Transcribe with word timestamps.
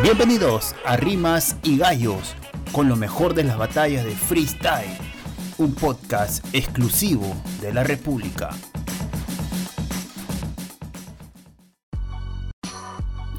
Bienvenidos 0.00 0.74
a 0.86 0.96
Rimas 0.96 1.56
y 1.62 1.76
Gallos, 1.76 2.34
con 2.72 2.88
lo 2.88 2.96
mejor 2.96 3.34
de 3.34 3.44
las 3.44 3.58
batallas 3.58 4.04
de 4.04 4.12
freestyle, 4.12 4.96
un 5.58 5.74
podcast 5.74 6.44
exclusivo 6.54 7.36
de 7.60 7.74
la 7.74 7.84
República. 7.84 8.50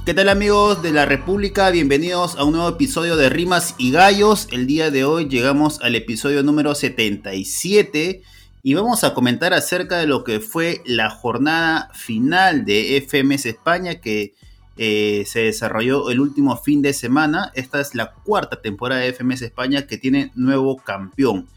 ¿Qué 0.06 0.14
tal 0.14 0.30
amigos 0.30 0.84
de 0.84 0.92
la 0.92 1.06
República? 1.06 1.72
Bienvenidos 1.72 2.36
a 2.38 2.44
un 2.44 2.54
nuevo 2.54 2.70
episodio 2.70 3.18
de 3.18 3.30
Rimas 3.30 3.74
y 3.80 3.92
Gallos. 3.92 4.48
El 4.52 4.68
día 4.68 4.92
de 4.92 5.06
hoy 5.06 5.28
llegamos 5.28 5.82
al 5.82 5.96
episodio 5.96 6.44
número 6.44 6.76
77 6.76 8.22
y 8.62 8.74
vamos 8.76 9.04
a 9.04 9.14
comentar 9.16 9.54
acerca 9.54 9.98
de 9.98 10.08
lo 10.08 10.24
que 10.24 10.40
fue 10.40 10.82
la 10.86 11.10
jornada 11.10 11.90
final 11.94 12.64
de 12.64 13.04
FMS 13.06 13.48
España 13.48 13.96
que 13.96 14.36
eh, 14.78 15.24
se 15.28 15.42
desarrolló 15.42 16.10
el 16.10 16.20
último 16.20 16.58
fin 16.58 16.82
de 16.82 16.94
semana. 16.94 17.52
Esta 17.56 17.80
es 17.80 17.96
la 17.96 18.14
cuarta 18.14 18.62
temporada 18.62 19.02
de 19.02 19.14
FMS 19.14 19.44
España 19.44 19.88
que 19.88 19.98
tiene 19.98 20.32
nuevo 20.36 20.78
campeón. 20.78 21.48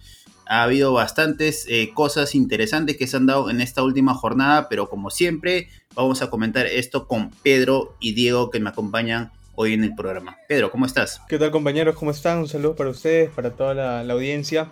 Ha 0.48 0.62
habido 0.62 0.92
bastantes 0.92 1.66
eh, 1.68 1.90
cosas 1.92 2.34
interesantes 2.34 2.96
que 2.96 3.06
se 3.06 3.16
han 3.16 3.26
dado 3.26 3.50
en 3.50 3.60
esta 3.60 3.82
última 3.82 4.14
jornada, 4.14 4.68
pero 4.68 4.88
como 4.88 5.10
siempre 5.10 5.68
vamos 5.94 6.22
a 6.22 6.30
comentar 6.30 6.66
esto 6.66 7.08
con 7.08 7.30
Pedro 7.42 7.96
y 7.98 8.14
Diego 8.14 8.50
que 8.50 8.60
me 8.60 8.70
acompañan 8.70 9.32
hoy 9.56 9.72
en 9.72 9.82
el 9.82 9.94
programa. 9.94 10.36
Pedro, 10.46 10.70
¿cómo 10.70 10.86
estás? 10.86 11.20
¿Qué 11.28 11.38
tal 11.38 11.50
compañeros? 11.50 11.96
¿Cómo 11.96 12.12
están? 12.12 12.38
Un 12.38 12.48
saludo 12.48 12.76
para 12.76 12.90
ustedes, 12.90 13.30
para 13.30 13.50
toda 13.50 13.74
la, 13.74 14.12
audiencia. 14.12 14.68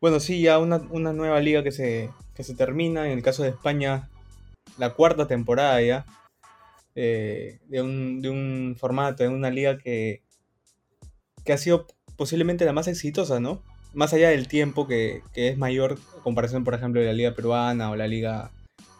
Bueno, 0.00 0.20
sí, 0.20 0.42
ya 0.42 0.58
una, 0.58 0.78
nueva 1.12 1.40
liga 1.40 1.64
que 1.64 1.72
se, 1.72 2.10
que 2.34 2.44
se 2.44 2.54
termina. 2.54 3.06
En 3.06 3.18
el 3.18 3.24
caso 3.24 3.42
de 3.42 3.48
España, 3.48 4.08
la 4.78 4.90
cuarta 4.90 5.26
temporada 5.26 5.80
ya. 5.82 6.06
Eh, 6.94 7.60
de, 7.68 7.82
un, 7.82 8.20
de, 8.20 8.30
un, 8.30 8.76
formato, 8.78 9.22
de 9.22 9.28
una 9.28 9.50
liga 9.50 9.78
que, 9.78 10.22
que 11.44 11.52
ha 11.52 11.58
sido 11.58 11.86
posiblemente 12.16 12.64
la 12.64 12.72
más 12.72 12.88
exitosa, 12.88 13.40
¿no? 13.40 13.62
Más 13.94 14.12
allá 14.12 14.30
del 14.30 14.48
tiempo 14.48 14.86
que, 14.86 15.22
que 15.32 15.48
es 15.48 15.58
mayor 15.58 15.98
en 16.16 16.22
comparación, 16.22 16.64
por 16.64 16.74
ejemplo, 16.74 17.00
de 17.00 17.06
la 17.06 17.12
liga 17.12 17.34
peruana 17.34 17.90
o 17.90 17.96
la 17.96 18.06
liga 18.06 18.50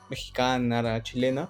mexicana, 0.09 1.03
chilena, 1.03 1.49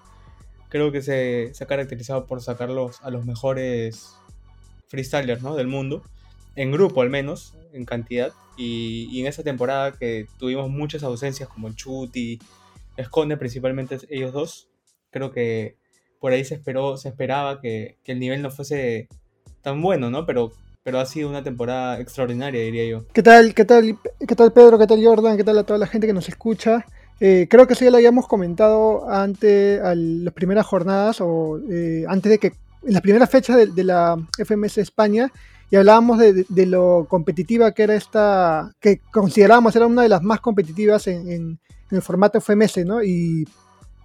creo 0.69 0.93
que 0.93 1.03
se, 1.03 1.53
se 1.53 1.65
ha 1.65 1.67
caracterizado 1.67 2.27
por 2.27 2.41
sacarlos 2.41 3.01
a 3.03 3.11
los 3.11 3.27
mejores 3.27 4.15
freestylers 4.89 5.43
¿no? 5.43 5.57
del 5.57 5.67
mundo, 5.67 6.03
en 6.57 6.73
grupo 6.73 7.03
al 7.03 7.11
menos, 7.11 7.55
en 7.73 7.85
cantidad. 7.85 8.33
Y, 8.57 9.09
y 9.11 9.21
en 9.21 9.27
esa 9.27 9.43
temporada 9.43 9.93
que 9.93 10.27
tuvimos 10.39 10.71
muchas 10.71 11.03
ausencias 11.03 11.49
como 11.49 11.73
Chuti, 11.73 12.39
Esconde, 12.97 13.37
principalmente 13.37 13.99
ellos 14.11 14.33
dos, 14.33 14.69
creo 15.11 15.33
que 15.33 15.77
por 16.21 16.33
ahí 16.33 16.45
se 16.45 16.55
esperó, 16.55 16.97
se 16.99 17.09
esperaba 17.09 17.61
que, 17.61 17.97
el 18.05 18.21
nivel 18.21 18.43
no 18.43 18.51
fuese 18.51 19.09
tan 19.63 19.81
bueno, 19.83 20.11
¿no? 20.11 20.27
Pero, 20.27 20.53
pero 20.83 21.01
ha 21.01 21.07
sido 21.07 21.29
una 21.29 21.43
temporada 21.43 21.99
extraordinaria, 21.99 22.61
diría 22.61 22.89
yo. 22.89 23.07
¿Qué 23.13 23.23
tal, 23.23 23.55
qué 23.55 23.65
tal, 23.65 23.99
qué 24.27 24.37
tal 24.37 24.53
Pedro? 24.53 24.79
¿Qué 24.79 24.87
tal 24.87 25.05
Jordan? 25.05 25.37
¿Qué 25.37 25.45
tal 25.45 25.59
a 25.59 25.65
toda 25.65 25.79
la 25.79 25.87
gente 25.87 26.07
que 26.07 26.13
nos 26.13 26.29
escucha? 26.29 26.85
Eh, 27.21 27.49
creo 27.51 27.67
que 27.67 27.73
eso 27.73 27.85
ya 27.85 27.91
lo 27.91 27.97
habíamos 27.97 28.29
comentado 28.29 29.09
antes, 29.11 29.81
las 29.83 30.35
primeras 30.35 30.67
jornadas 30.67 31.21
o 31.21 31.59
eh, 31.71 32.05
antes 32.09 32.31
de 32.31 32.39
que, 32.39 32.47
en 32.83 32.93
las 32.93 33.03
primeras 33.03 33.29
fechas 33.29 33.57
de, 33.57 33.85
la 33.85 34.17
FMS 34.39 34.79
España, 34.79 35.33
y 35.71 35.77
hablábamos 35.77 36.19
de, 36.19 36.67
lo 36.67 37.07
competitiva 37.09 37.73
que 37.73 37.85
era 37.85 37.95
esta, 37.95 38.73
que 38.81 39.01
considerábamos 39.13 39.77
era 39.77 39.87
una 39.87 40.03
de 40.03 40.09
las 40.09 40.23
más 40.23 40.41
competitivas 40.41 41.07
en, 41.07 41.61
el 41.91 42.03
formato 42.03 42.41
FMS, 42.41 42.85
¿no? 42.87 43.03
Y 43.03 43.47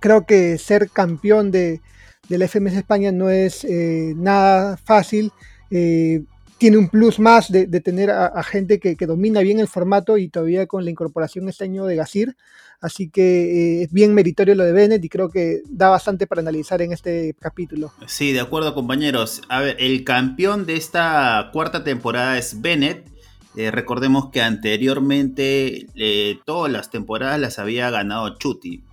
creo 0.05 0.25
que 0.25 0.57
ser 0.59 0.91
campeón 0.91 1.49
de, 1.49 1.81
la 2.29 2.47
FMS 2.47 2.73
España 2.73 3.11
no 3.11 3.29
es 3.29 3.63
eh, 3.63 4.13
nada 4.15 4.77
fácil. 4.77 5.31
tiene 5.69 6.77
un 6.77 6.89
plus 6.89 7.19
más 7.19 7.51
de, 7.51 7.65
tener 7.81 8.11
a, 8.11 8.43
gente 8.43 8.79
que, 8.79 8.95
que, 8.95 9.07
domina 9.07 9.41
bien 9.41 9.59
el 9.59 9.67
formato 9.67 10.17
y 10.17 10.29
todavía 10.29 10.67
con 10.67 10.85
la 10.85 10.91
incorporación 10.91 11.49
este 11.49 11.63
año 11.63 11.85
de 11.85 11.95
Gasir, 11.95 12.35
Así 12.81 13.09
que 13.09 13.21
eh, 13.21 13.83
es 13.83 13.91
bien 13.91 14.13
meritorio 14.13 14.53
lo 14.53 14.63
de 14.63 14.71
Bennett 14.71 15.03
y 15.03 15.09
creo 15.09 15.29
que 15.29 15.61
da 15.67 15.89
bastante 15.89 16.27
para 16.27 16.41
analizar 16.41 16.83
en 16.83 16.91
este 16.91 17.35
capítulo. 17.39 17.91
Sí, 18.05 18.31
de 18.31 18.41
acuerdo 18.41 18.75
compañeros. 18.75 19.41
A 19.49 19.59
ver, 19.61 19.77
el 19.79 20.03
campeón 20.03 20.65
de 20.65 20.75
esta 20.75 21.49
cuarta 21.51 21.83
temporada 21.83 22.37
es 22.37 22.61
Bennett. 22.61 23.09
Eh, 23.55 23.71
recordemos 23.71 24.29
que 24.31 24.41
anteriormente 24.41 25.87
eh, 25.95 26.39
todas 26.45 26.71
las 26.71 26.91
temporadas 26.91 27.39
las 27.39 27.57
había 27.57 27.89
ganado 27.89 28.37
Chuti, 28.37 28.83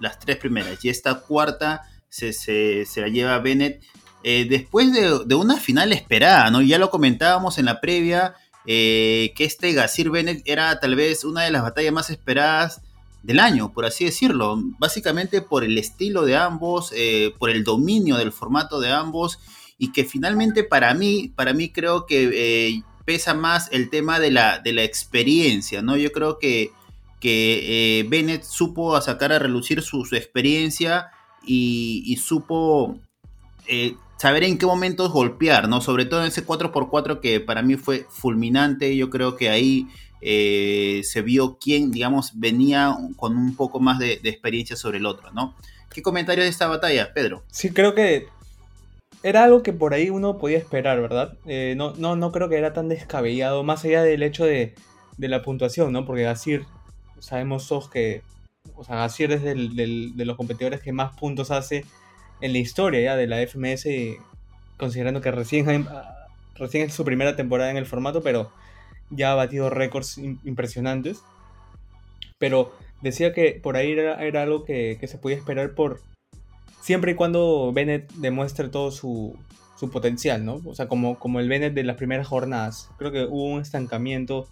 las 0.00 0.18
tres 0.18 0.36
primeras. 0.36 0.84
Y 0.84 0.88
esta 0.88 1.20
cuarta 1.20 1.82
se, 2.08 2.86
la 2.96 3.08
lleva 3.08 3.38
Bennett 3.38 3.82
después 4.22 4.92
de, 4.92 5.20
de, 5.24 5.34
una 5.34 5.56
final 5.56 5.92
esperada, 5.92 6.50
¿no? 6.50 6.60
Ya 6.60 6.78
lo 6.78 6.90
comentábamos 6.90 7.58
en 7.58 7.66
la 7.66 7.80
previa. 7.80 8.34
que 8.64 9.32
este 9.36 9.72
Gasir 9.72 10.10
Bennett 10.10 10.42
era 10.44 10.80
tal 10.80 10.96
vez 10.96 11.24
una 11.24 11.42
de 11.42 11.50
las 11.50 11.62
batallas 11.62 11.92
más 11.92 12.10
esperadas 12.10 12.82
del 13.22 13.40
año, 13.40 13.72
por 13.72 13.84
así 13.84 14.04
decirlo. 14.04 14.58
Básicamente 14.78 15.42
por 15.42 15.64
el 15.64 15.78
estilo 15.78 16.24
de 16.24 16.36
ambos, 16.36 16.92
eh, 16.94 17.34
por 17.38 17.50
el 17.50 17.64
dominio 17.64 18.16
del 18.16 18.32
formato 18.32 18.80
de 18.80 18.90
ambos 18.90 19.38
y 19.78 19.92
que 19.92 20.04
finalmente 20.04 20.64
para 20.64 20.94
mí, 20.94 21.32
para 21.34 21.52
mí 21.52 21.70
creo 21.70 22.06
que 22.06 22.30
eh, 22.32 22.82
pesa 23.04 23.34
más 23.34 23.68
el 23.72 23.90
tema 23.90 24.20
de 24.20 24.30
la, 24.30 24.58
de 24.58 24.72
la 24.72 24.84
experiencia, 24.84 25.82
¿no? 25.82 25.96
Yo 25.96 26.12
creo 26.12 26.38
que, 26.38 26.72
que 27.20 28.00
eh, 28.00 28.04
Bennett 28.08 28.42
supo 28.42 29.00
sacar 29.00 29.32
a 29.32 29.38
relucir 29.38 29.82
su, 29.82 30.02
experiencia 30.12 31.10
y, 31.44 32.16
supo 32.20 32.98
saber 34.16 34.44
en 34.44 34.58
qué 34.58 34.66
momentos 34.66 35.12
golpear, 35.12 35.68
¿no? 35.68 35.80
Sobre 35.80 36.04
todo 36.04 36.20
en 36.22 36.28
ese 36.28 36.44
4x4 36.44 37.20
que 37.20 37.40
para 37.40 37.62
mí 37.62 37.76
fue 37.76 38.06
fulminante, 38.10 38.96
yo 38.96 39.10
creo 39.10 39.36
que 39.36 39.48
ahí 39.48 39.86
eh, 40.20 41.00
se 41.04 41.22
vio 41.22 41.58
quién, 41.58 41.90
digamos, 41.90 42.32
venía 42.38 42.94
con 43.16 43.36
un 43.36 43.56
poco 43.56 43.80
más 43.80 43.98
de, 43.98 44.20
experiencia 44.24 44.76
sobre 44.76 44.98
el 44.98 45.06
otro, 45.06 45.30
¿no? 45.32 45.56
¿Qué 45.92 46.02
comentarios 46.02 46.44
de 46.44 46.50
esta 46.50 46.68
batalla, 46.68 47.12
Pedro? 47.14 47.42
Sí, 47.50 47.70
creo 47.70 47.94
que 47.94 48.28
era 49.22 49.44
algo 49.44 49.62
que 49.62 49.72
por 49.72 49.94
ahí 49.94 50.10
uno 50.10 50.38
podía 50.38 50.58
esperar, 50.58 51.00
¿verdad? 51.00 51.36
Eh, 51.46 51.74
no, 51.76 51.94
no, 51.96 52.16
no 52.16 52.30
creo 52.32 52.48
que 52.48 52.56
era 52.58 52.72
tan 52.72 52.88
descabellado, 52.88 53.62
más 53.64 53.84
allá 53.84 54.02
del 54.02 54.22
hecho 54.22 54.44
de, 54.44 54.74
la 55.16 55.42
puntuación, 55.42 55.92
¿no? 55.92 56.04
Porque 56.04 56.22
Gasir, 56.22 56.64
sabemos 57.20 57.68
todos 57.68 57.88
que, 57.88 58.22
o 58.74 58.84
sea, 58.84 59.06
es 59.06 59.42
del, 59.42 60.16
de 60.16 60.24
los 60.24 60.36
competidores 60.36 60.80
que 60.80 60.92
más 60.92 61.16
puntos 61.16 61.50
hace 61.50 61.84
en 62.40 62.52
la 62.52 62.58
historia 62.58 63.00
ya 63.00 63.16
de 63.16 63.26
la 63.26 63.46
FMS, 63.46 63.86
considerando 64.76 65.20
que 65.20 65.30
recién, 65.30 65.86
recién 66.56 66.88
es 66.88 66.94
su 66.94 67.04
primera 67.04 67.36
temporada 67.36 67.70
en 67.70 67.76
el 67.76 67.86
formato, 67.86 68.22
pero 68.22 68.50
ya 69.10 69.32
ha 69.32 69.34
batido 69.34 69.70
récords 69.70 70.18
impresionantes. 70.18 71.22
Pero 72.38 72.72
decía 73.02 73.32
que 73.32 73.60
por 73.62 73.76
ahí 73.76 73.92
era, 73.92 74.42
algo 74.42 74.64
que, 74.64 74.98
se 75.06 75.18
podía 75.18 75.36
esperar 75.36 75.74
por 75.74 76.00
siempre 76.80 77.12
y 77.12 77.14
cuando 77.14 77.72
Bennett 77.72 78.10
demuestre 78.14 78.68
todo 78.68 78.90
su, 78.90 79.36
potencial, 79.92 80.44
¿no? 80.44 80.60
O 80.66 80.74
sea, 80.74 80.88
como, 80.88 81.18
como 81.18 81.40
el 81.40 81.48
Bennett 81.48 81.74
de 81.74 81.84
las 81.84 81.96
primeras 81.96 82.26
jornadas. 82.26 82.90
Creo 82.98 83.12
que 83.12 83.24
hubo 83.24 83.44
un 83.44 83.60
estancamiento 83.60 84.46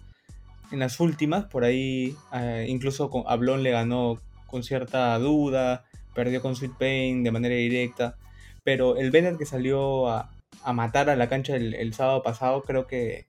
en 0.71 0.79
las 0.79 0.99
últimas, 0.99 1.45
por 1.45 1.63
ahí 1.63 2.15
eh, 2.33 2.65
incluso 2.67 3.09
con 3.09 3.23
Ablon 3.27 3.63
le 3.63 3.71
ganó 3.71 4.19
con 4.47 4.63
cierta 4.63 5.17
duda, 5.19 5.85
perdió 6.13 6.41
con 6.41 6.55
Sweet 6.55 6.73
Pain 6.77 7.23
de 7.23 7.31
manera 7.31 7.55
directa, 7.55 8.17
pero 8.63 8.97
el 8.97 9.11
Bennett 9.11 9.37
que 9.37 9.45
salió 9.45 10.09
a, 10.09 10.29
matar 10.73 11.09
a 11.09 11.15
la 11.15 11.29
cancha 11.29 11.55
el, 11.55 11.93
sábado 11.93 12.21
pasado 12.21 12.61
creo 12.63 12.85
que 12.85 13.25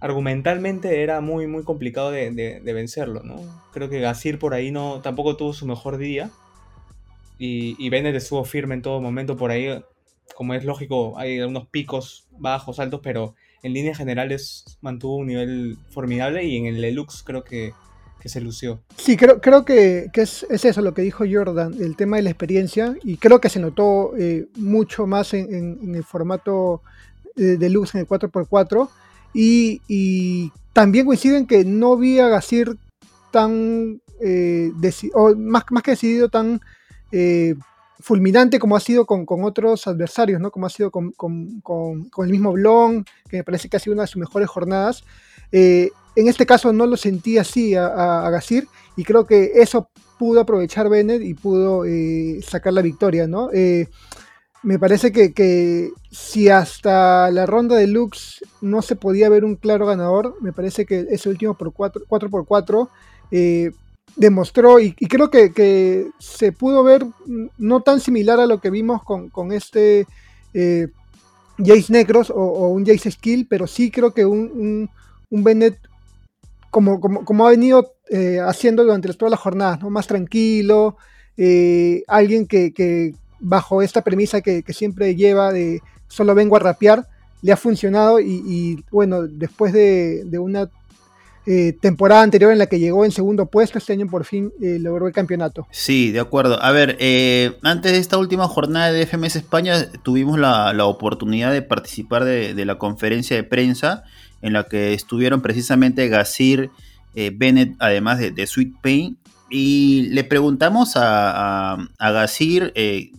argumentalmente 0.00 1.02
era 1.02 1.20
muy, 1.20 1.46
muy 1.46 1.64
complicado 1.64 2.10
de, 2.10 2.60
vencerlo, 2.64 3.22
¿no? 3.22 3.36
Creo 3.72 3.90
que 3.90 4.00
Gasir 4.00 4.38
por 4.38 4.54
ahí 4.54 4.70
no, 4.70 5.00
tampoco 5.02 5.36
tuvo 5.36 5.52
su 5.52 5.66
mejor 5.66 5.98
día. 5.98 6.30
Y, 7.38 7.76
y 7.78 7.90
Bennett 7.90 8.16
estuvo 8.16 8.44
firme 8.44 8.74
en 8.74 8.82
todo 8.82 9.00
momento 9.00 9.36
por 9.36 9.50
ahí. 9.50 9.82
Como 10.34 10.54
es 10.54 10.64
lógico, 10.64 11.18
hay 11.18 11.40
unos 11.40 11.66
picos 11.68 12.28
bajos, 12.30 12.78
altos, 12.78 13.00
pero 13.02 13.34
en 13.62 13.72
líneas 13.72 13.98
generales 13.98 14.64
mantuvo 14.80 15.16
un 15.16 15.26
nivel 15.26 15.78
formidable 15.90 16.44
y 16.44 16.56
en 16.56 16.66
el 16.66 16.80
Lelux 16.80 17.22
creo 17.22 17.44
que, 17.44 17.72
se 18.24 18.42
lució. 18.42 18.82
Sí, 18.98 19.16
creo, 19.16 19.40
creo 19.40 19.64
que, 19.64 20.10
es, 20.12 20.46
eso 20.50 20.82
lo 20.82 20.92
que 20.92 21.00
dijo 21.00 21.24
Jordan, 21.30 21.72
el 21.80 21.96
tema 21.96 22.16
de 22.18 22.24
la 22.24 22.28
experiencia, 22.28 22.94
y 23.02 23.16
creo 23.16 23.40
que 23.40 23.48
se 23.48 23.58
notó 23.58 24.14
eh, 24.18 24.48
mucho 24.56 25.06
más 25.06 25.32
en, 25.32 25.94
el 25.94 26.04
formato 26.04 26.82
de 27.36 27.56
Deluxe 27.56 27.94
en 27.94 28.00
el 28.02 28.06
4x4 28.06 28.90
y, 29.32 30.52
también 30.74 31.06
coinciden 31.06 31.46
que 31.46 31.64
no 31.64 31.96
vi 31.96 32.18
a 32.18 32.28
Gasir 32.28 32.76
tan, 33.32 34.02
eh, 34.20 34.72
más, 35.38 35.64
más 35.70 35.82
que 35.82 35.92
decidido, 35.92 36.28
tan 36.28 36.60
eh, 37.10 37.54
fulminante 38.00 38.58
como 38.58 38.76
ha 38.76 38.80
sido 38.80 39.06
con, 39.06 39.26
otros 39.44 39.86
adversarios, 39.86 40.40
¿no? 40.40 40.50
como 40.50 40.66
ha 40.66 40.70
sido 40.70 40.90
con, 40.90 41.12
el 42.18 42.30
mismo 42.30 42.52
Blon, 42.52 43.04
que 43.28 43.38
me 43.38 43.44
parece 43.44 43.68
que 43.68 43.76
ha 43.76 43.80
sido 43.80 43.94
una 43.94 44.02
de 44.02 44.08
sus 44.08 44.20
mejores 44.20 44.48
jornadas. 44.48 45.04
Eh, 45.52 45.90
en 46.16 46.28
este 46.28 46.46
caso 46.46 46.72
no 46.72 46.86
lo 46.86 46.96
sentí 46.96 47.38
así 47.38 47.74
a, 47.74 48.26
a, 48.26 48.30
Gasir 48.30 48.68
y 48.96 49.04
creo 49.04 49.26
que 49.26 49.52
eso 49.56 49.90
pudo 50.18 50.40
aprovechar 50.40 50.88
Bennett 50.88 51.22
y 51.22 51.34
pudo 51.34 51.84
sacar 52.42 52.72
la 52.72 52.82
victoria. 52.82 53.26
¿no? 53.26 53.50
me 54.62 54.78
parece 54.78 55.12
que, 55.12 55.92
si 56.10 56.48
hasta 56.48 57.30
la 57.30 57.46
ronda 57.46 57.76
de 57.76 57.86
Lux 57.86 58.44
no 58.60 58.82
se 58.82 58.96
podía 58.96 59.28
ver 59.28 59.44
un 59.44 59.56
claro 59.56 59.86
ganador, 59.86 60.34
me 60.40 60.52
parece 60.52 60.84
que 60.84 61.06
ese 61.10 61.28
último 61.28 61.54
por 61.54 61.72
4, 61.72 62.02
x 62.10 62.30
4 62.46 62.90
demostró, 64.18 64.80
y, 64.80 64.92
creo 64.92 65.30
que, 65.30 66.10
se 66.18 66.52
pudo 66.52 66.82
ver 66.82 67.06
no 67.56 67.80
tan 67.80 68.00
similar 68.00 68.40
a 68.40 68.46
lo 68.46 68.60
que 68.60 68.70
vimos 68.70 69.02
con, 69.02 69.52
este 69.52 70.06
eh, 70.52 70.88
Jace 71.56 71.92
Negros 71.92 72.30
o, 72.34 72.68
un 72.68 72.84
Jace 72.84 73.12
Skill, 73.12 73.46
pero 73.48 73.66
sí 73.66 73.90
creo 73.90 74.12
que 74.12 74.26
un, 74.26 74.90
un, 75.30 75.44
Bennett, 75.44 75.78
como, 76.70 77.00
como, 77.00 77.46
ha 77.46 77.50
venido 77.50 77.94
eh, 78.10 78.40
haciendo 78.44 78.82
durante 78.82 79.12
todas 79.14 79.30
las 79.30 79.40
jornadas, 79.40 79.80
¿no? 79.80 79.88
más 79.88 80.08
tranquilo, 80.08 80.96
eh, 81.36 82.02
alguien 82.08 82.46
que, 82.46 83.14
bajo 83.38 83.82
esta 83.82 84.02
premisa 84.02 84.40
que, 84.40 84.64
siempre 84.70 85.14
lleva 85.14 85.52
de 85.52 85.80
solo 86.08 86.34
vengo 86.34 86.56
a 86.56 86.60
rapear, 86.60 87.06
le 87.42 87.52
ha 87.52 87.56
funcionado 87.56 88.18
y, 88.18 88.84
bueno, 88.90 89.22
después 89.22 89.72
de, 89.72 90.26
una 90.40 90.68
eh, 91.50 91.72
temporada 91.80 92.20
anterior 92.20 92.52
en 92.52 92.58
la 92.58 92.66
que 92.66 92.78
llegó 92.78 93.06
en 93.06 93.10
segundo 93.10 93.46
puesto, 93.46 93.78
este 93.78 93.94
año 93.94 94.06
por 94.06 94.26
fin 94.26 94.52
eh, 94.60 94.78
logró 94.78 95.06
el 95.06 95.14
campeonato. 95.14 95.66
Sí, 95.70 96.12
de 96.12 96.20
acuerdo. 96.20 96.62
A 96.62 96.72
ver, 96.72 96.98
eh, 97.00 97.56
antes 97.62 97.92
de 97.92 97.98
esta 97.98 98.18
última 98.18 98.46
jornada 98.48 98.92
de 98.92 99.06
FMS 99.06 99.36
España 99.36 99.90
tuvimos 100.02 100.38
la, 100.38 100.84
oportunidad 100.84 101.50
de 101.50 101.62
participar 101.62 102.24
de, 102.24 102.64
la 102.66 102.76
conferencia 102.76 103.34
de 103.34 103.44
prensa 103.44 104.04
en 104.42 104.52
la 104.52 104.64
que 104.64 104.92
estuvieron 104.92 105.40
precisamente 105.40 106.08
Gazir, 106.08 106.70
Bennett, 107.14 107.74
además 107.78 108.18
de, 108.18 108.46
Sweet 108.46 108.74
Pain, 108.82 109.16
y 109.50 110.08
le 110.10 110.24
preguntamos 110.24 110.96
a, 110.96 111.88
a, 111.98 112.10
Gazir 112.10 112.72
eh, 112.74 113.12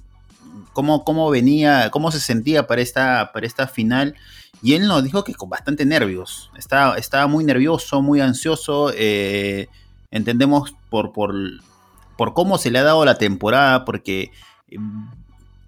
cómo, 0.80 1.04
cómo, 1.04 1.30
venía, 1.30 1.90
cómo 1.92 2.10
se 2.10 2.22
sentía 2.22 2.66
para 2.66 2.82
esta, 2.82 3.32
para 3.34 3.46
esta 3.46 3.68
final. 3.68 4.16
Y 4.64 4.76
él 4.76 4.88
nos 4.88 5.04
dijo 5.04 5.26
que 5.26 5.36
con 5.36 5.50
bastante 5.50 5.86
nervios. 5.86 6.52
Estaba, 6.58 6.98
estaba 6.98 7.28
muy 7.28 7.44
nervioso, 7.44 8.02
muy 8.02 8.22
ansioso. 8.22 8.94
Eh, 8.96 9.68
entendemos 10.10 10.74
por, 10.90 11.12
por, 11.12 11.36
por, 12.18 12.34
cómo 12.34 12.58
se 12.58 12.72
le 12.72 12.80
ha 12.80 12.84
dado 12.84 13.04
la 13.04 13.18
temporada, 13.18 13.84
porque 13.84 14.32
mm, 14.72 15.08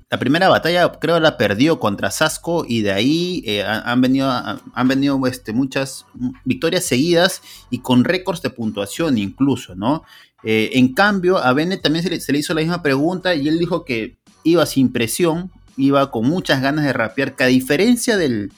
la 0.09 0.17
primera 0.17 0.47
batalla 0.47 0.89
creo 0.93 1.19
la 1.19 1.35
perdió 1.35 1.77
contra 1.77 2.09
Sasco 2.09 2.63
y 2.65 2.81
de 2.81 2.93
ahí 2.93 3.43
eh, 3.45 3.65
han 3.65 3.99
venido, 3.99 4.31
han 4.31 4.87
venido 4.87 5.19
este, 5.27 5.51
muchas 5.51 6.05
victorias 6.45 6.85
seguidas 6.85 7.41
y 7.69 7.79
con 7.79 8.05
récords 8.05 8.41
de 8.41 8.49
puntuación 8.49 9.17
incluso, 9.17 9.75
¿no? 9.75 10.03
Eh, 10.43 10.71
en 10.73 10.93
cambio, 10.93 11.37
a 11.37 11.53
Bennett 11.53 11.81
también 11.81 12.03
se 12.03 12.31
le, 12.31 12.39
hizo 12.39 12.53
la 12.53 12.61
misma 12.61 12.81
pregunta 12.81 13.35
y 13.35 13.47
él 13.47 13.59
dijo 13.59 13.85
que 13.85 14.17
iba 14.43 14.65
sin 14.65 14.91
presión, 14.91 15.51
iba 15.77 16.11
con 16.11 16.27
muchas 16.27 16.61
ganas 16.61 16.85
de 16.85 16.93
rapear, 16.93 17.35
que 17.35 17.43
a 17.43 17.47
diferencia 17.47 18.17
de, 18.17 18.49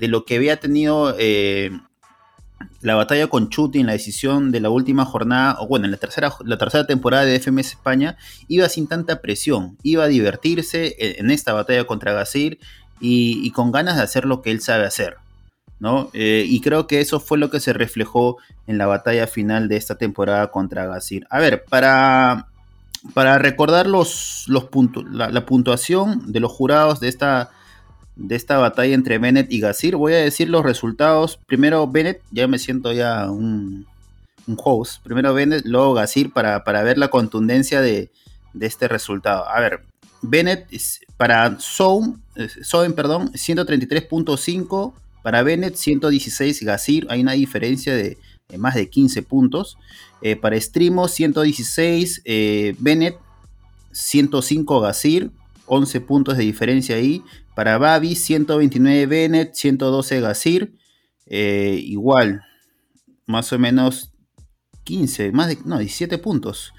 lo 0.00 0.24
que 0.24 0.36
había 0.36 0.58
tenido 0.58 1.14
eh, 1.18 1.70
la 2.80 2.94
batalla 2.94 3.26
con 3.26 3.48
Chuti 3.48 3.80
en 3.80 3.86
la 3.86 3.92
decisión 3.92 4.52
de 4.52 4.60
la 4.60 4.70
última 4.70 5.04
jornada, 5.04 5.56
o 5.60 5.66
bueno, 5.66 5.84
en 5.84 5.90
la 5.90 5.96
tercera, 5.98 6.86
temporada 6.86 7.24
de 7.24 7.38
FMS 7.38 7.72
España, 7.72 8.16
iba 8.48 8.68
sin 8.68 8.86
tanta 8.86 9.20
presión, 9.20 9.76
iba 9.82 10.04
a 10.04 10.08
divertirse 10.08 10.96
en, 10.98 11.30
esta 11.30 11.52
batalla 11.52 11.84
contra 11.84 12.12
Gasir 12.12 12.58
y 13.00 13.50
con 13.50 13.72
ganas 13.72 13.96
de 13.96 14.02
hacer 14.02 14.24
lo 14.24 14.42
que 14.42 14.50
él 14.50 14.60
sabe 14.60 14.84
hacer. 14.84 15.16
¿no? 15.78 16.10
Eh, 16.12 16.44
y 16.46 16.60
creo 16.60 16.86
que 16.86 17.00
eso 17.00 17.20
fue 17.20 17.38
lo 17.38 17.50
que 17.50 17.60
se 17.60 17.72
reflejó 17.72 18.38
en 18.66 18.78
la 18.78 18.86
batalla 18.86 19.26
final 19.26 19.68
de 19.68 19.76
esta 19.76 19.96
temporada 19.96 20.50
contra 20.50 20.86
Gasir. 20.86 21.26
A 21.30 21.38
ver, 21.38 21.64
para, 21.64 22.48
para 23.14 23.38
recordar 23.38 23.86
los, 23.86 24.44
los 24.48 24.68
la, 25.10 25.46
puntuación 25.46 26.32
de 26.32 26.40
los 26.40 26.52
jurados 26.52 27.00
de 27.00 27.08
esta, 27.08 27.50
de 28.16 28.36
esta 28.36 28.58
batalla 28.58 28.94
entre 28.94 29.18
Bennett 29.18 29.52
y 29.52 29.60
Gasir, 29.60 29.96
voy 29.96 30.14
a 30.14 30.18
decir 30.18 30.48
los 30.48 30.64
resultados. 30.64 31.38
Primero 31.46 31.86
Bennett, 31.86 32.22
ya 32.30 32.48
me 32.48 32.58
siento 32.58 32.92
ya 32.92 33.30
un, 33.30 33.86
un 34.46 34.56
host. 34.62 35.02
Primero 35.02 35.34
Bennett, 35.34 35.64
luego 35.64 35.94
Gasir 35.94 36.32
para, 36.32 36.64
para 36.64 36.82
ver 36.82 36.98
la 36.98 37.08
contundencia 37.08 37.80
de, 37.80 38.10
de 38.52 38.66
este 38.66 38.88
resultado. 38.88 39.48
A 39.48 39.60
ver, 39.60 39.82
Bennett 40.22 40.66
para 41.16 41.58
Zone 41.60 42.16
perdón, 42.94 43.32
133.5 43.32 44.92
para 45.22 45.42
Bennett, 45.42 45.74
116 45.74 46.62
Gasir, 46.62 47.06
hay 47.10 47.20
una 47.20 47.32
diferencia 47.32 47.94
de, 47.94 48.18
más 48.56 48.74
de 48.74 48.88
15 48.88 49.22
puntos. 49.22 49.78
Eh, 50.22 50.36
para 50.36 50.60
Strimo, 50.60 51.08
116 51.08 52.22
eh, 52.24 52.74
Bennett, 52.78 53.16
105 53.92 54.80
Gasir, 54.80 55.30
11 55.66 56.00
puntos 56.02 56.36
de 56.36 56.44
diferencia 56.44 56.96
ahí. 56.96 57.22
Para 57.54 57.78
Babi, 57.78 58.14
129 58.14 59.06
Bennett, 59.06 59.54
112 59.54 60.20
Gasir, 60.20 60.74
eh, 61.26 61.80
igual, 61.82 62.42
más 63.26 63.52
o 63.52 63.58
menos 63.58 64.12
15, 64.84 65.32
más 65.32 65.48
de, 65.48 65.58
no, 65.64 65.78
17 65.78 66.18
puntos. 66.18 66.72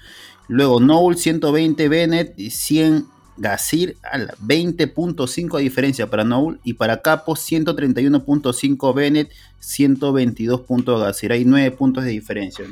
Luego 0.46 0.80
Noel, 0.80 1.18
120 1.18 1.88
Bennett, 1.88 2.38
100 2.38 3.06
Gasir 3.38 3.96
a 4.02 4.18
20.5 4.18 5.56
de 5.56 5.62
diferencia 5.62 6.08
para 6.08 6.24
Noul 6.24 6.60
y 6.64 6.74
para 6.74 7.02
Capo 7.02 7.34
131.5 7.34 8.94
Bennett, 8.94 9.30
122 9.60 10.62
puntos 10.62 11.00
Gasir. 11.00 11.32
Hay 11.32 11.44
9 11.44 11.70
puntos 11.72 12.04
de 12.04 12.10
diferencia. 12.10 12.64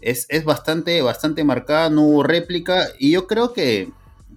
Es, 0.00 0.26
bastante, 0.44 1.02
bastante 1.02 1.42
marcada, 1.44 1.90
no 1.90 2.02
hubo 2.02 2.22
réplica 2.22 2.88
y 2.98 3.12
yo 3.12 3.26
creo 3.26 3.52
que, 3.52 3.88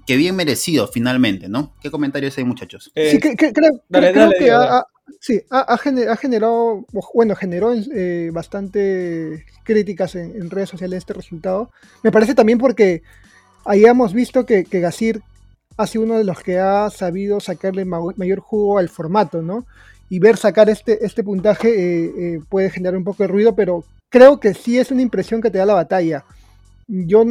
que 0.07 0.15
bien 0.15 0.35
merecido 0.35 0.87
finalmente, 0.87 1.49
¿no? 1.49 1.73
¿Qué 1.81 1.91
comentarios 1.91 2.37
hay 2.37 2.43
muchachos? 2.43 2.91
sí, 2.95 3.19
creo, 3.19 3.35
que 3.35 4.51
ha, 4.51 6.17
generado, 6.17 6.85
bueno, 7.13 7.35
generó 7.35 7.73
eh, 7.73 8.29
bastante 8.31 9.45
críticas 9.63 10.15
en, 10.15 10.49
redes 10.49 10.69
sociales 10.69 10.99
este 10.99 11.13
resultado. 11.13 11.71
Me 12.03 12.11
parece 12.11 12.33
también 12.35 12.57
porque 12.57 13.03
ahí 13.65 13.85
hemos 13.85 14.13
visto 14.13 14.45
que, 14.45 14.63
que 14.65 14.79
Gasir 14.79 15.21
ha 15.79 15.87
sido 15.87 16.03
uno 16.03 16.17
de 16.17 16.25
los 16.25 16.41
que 16.41 16.59
ha 16.59 16.89
sabido 16.89 17.39
sacarle 17.39 17.85
mayor 17.85 18.39
jugo 18.41 18.79
al 18.79 18.89
formato, 18.89 19.41
¿no? 19.41 19.65
Y 20.09 20.19
ver 20.19 20.35
sacar 20.35 20.69
este, 20.69 21.05
este 21.05 21.23
puntaje 21.23 21.69
eh, 21.69 22.13
eh, 22.17 22.39
puede 22.49 22.69
generar 22.69 22.97
un 22.97 23.05
poco 23.05 23.23
de 23.23 23.27
ruido, 23.27 23.55
pero 23.55 23.85
creo 24.09 24.41
que 24.41 24.53
sí 24.53 24.77
es 24.77 24.91
una 24.91 25.01
impresión 25.01 25.41
que 25.41 25.49
te 25.49 25.57
da 25.57 25.65
la 25.65 25.75
batalla. 25.75 26.25
Yo, 26.85 27.23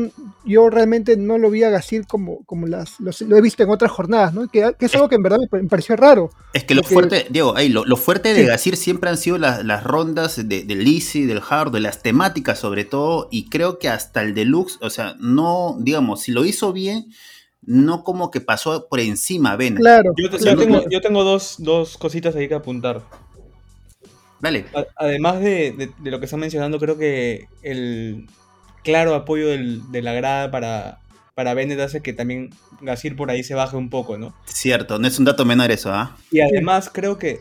yo 0.47 0.71
realmente 0.71 1.19
no 1.19 1.37
lo 1.37 1.51
vi 1.51 1.63
a 1.65 1.69
Gasir 1.69 2.07
como, 2.07 2.43
como 2.47 2.67
las, 2.67 2.99
lo 3.01 3.37
he 3.37 3.43
visto 3.43 3.65
en 3.65 3.69
otras 3.69 3.91
jornadas, 3.91 4.33
¿no? 4.33 4.49
Que, 4.49 4.73
es 4.81 4.95
algo 4.95 5.11
que 5.11 5.17
en 5.17 5.23
verdad 5.25 5.39
me, 5.51 5.65
pareció 5.65 5.97
raro. 5.97 6.31
Es 6.55 6.65
que 6.65 6.75
lo 6.75 6.83
fuerte, 6.83 7.27
Diego, 7.29 7.55
lo, 7.69 7.97
fuerte 7.99 8.33
de 8.33 8.47
Gasir 8.47 8.79
siempre 8.79 9.11
han 9.11 9.19
sido 9.19 9.37
las, 9.37 9.85
rondas 9.85 10.37
de, 10.49 10.63
del 10.63 10.87
Easy, 10.87 11.27
del 11.27 11.43
Hard, 11.47 11.73
de 11.73 11.81
las 11.81 12.03
temáticas 12.03 12.61
sobre 12.61 12.87
todo, 12.87 13.29
y 13.31 13.51
creo 13.51 13.79
que 13.79 13.91
hasta 13.91 14.23
el 14.23 14.33
Deluxe, 14.33 14.79
o 14.81 14.89
sea, 14.89 15.17
no, 15.19 15.77
digamos, 15.81 16.23
si 16.23 16.33
lo 16.33 16.47
hizo 16.47 16.73
bien, 16.73 17.09
no 17.69 18.03
como 18.03 18.31
que 18.31 18.41
pasó 18.41 18.89
por 18.89 18.99
encima 18.99 19.55
Bennett. 19.55 19.81
Claro. 19.81 20.15
Yo, 20.17 21.01
tengo, 21.03 21.23
dos, 21.23 21.99
cositas 21.99 22.35
ahí 22.35 22.49
que 22.49 22.55
apuntar. 22.55 23.03
Vale. 24.41 24.65
Además 24.97 25.41
de, 25.41 25.91
lo 26.03 26.19
que 26.19 26.25
están 26.25 26.41
mencionando, 26.41 26.79
creo 26.79 26.97
que 26.97 27.47
el 27.63 28.27
claro 28.83 29.15
apoyo 29.15 29.49
de 29.49 30.03
la 30.03 30.15
grada 30.15 30.51
para, 30.51 31.01
para 31.35 31.53
Bennett 31.53 31.81
hace 31.81 32.01
que 32.01 32.15
también 32.15 32.55
Gasir 32.81 33.17
por 33.17 33.31
ahí 33.31 33.45
se 33.45 33.55
baje 33.55 33.77
un 33.77 33.91
poco, 33.91 34.17
¿no? 34.17 34.35
Cierto, 34.47 34.99
no 34.99 35.07
es 35.07 35.19
un 35.19 35.27
dato 35.27 35.45
menor 35.45 35.71
eso, 35.71 35.93
¿ah? 35.93 36.17
Y 36.31 36.41
además 36.41 36.91
creo 36.91 37.19
que 37.19 37.41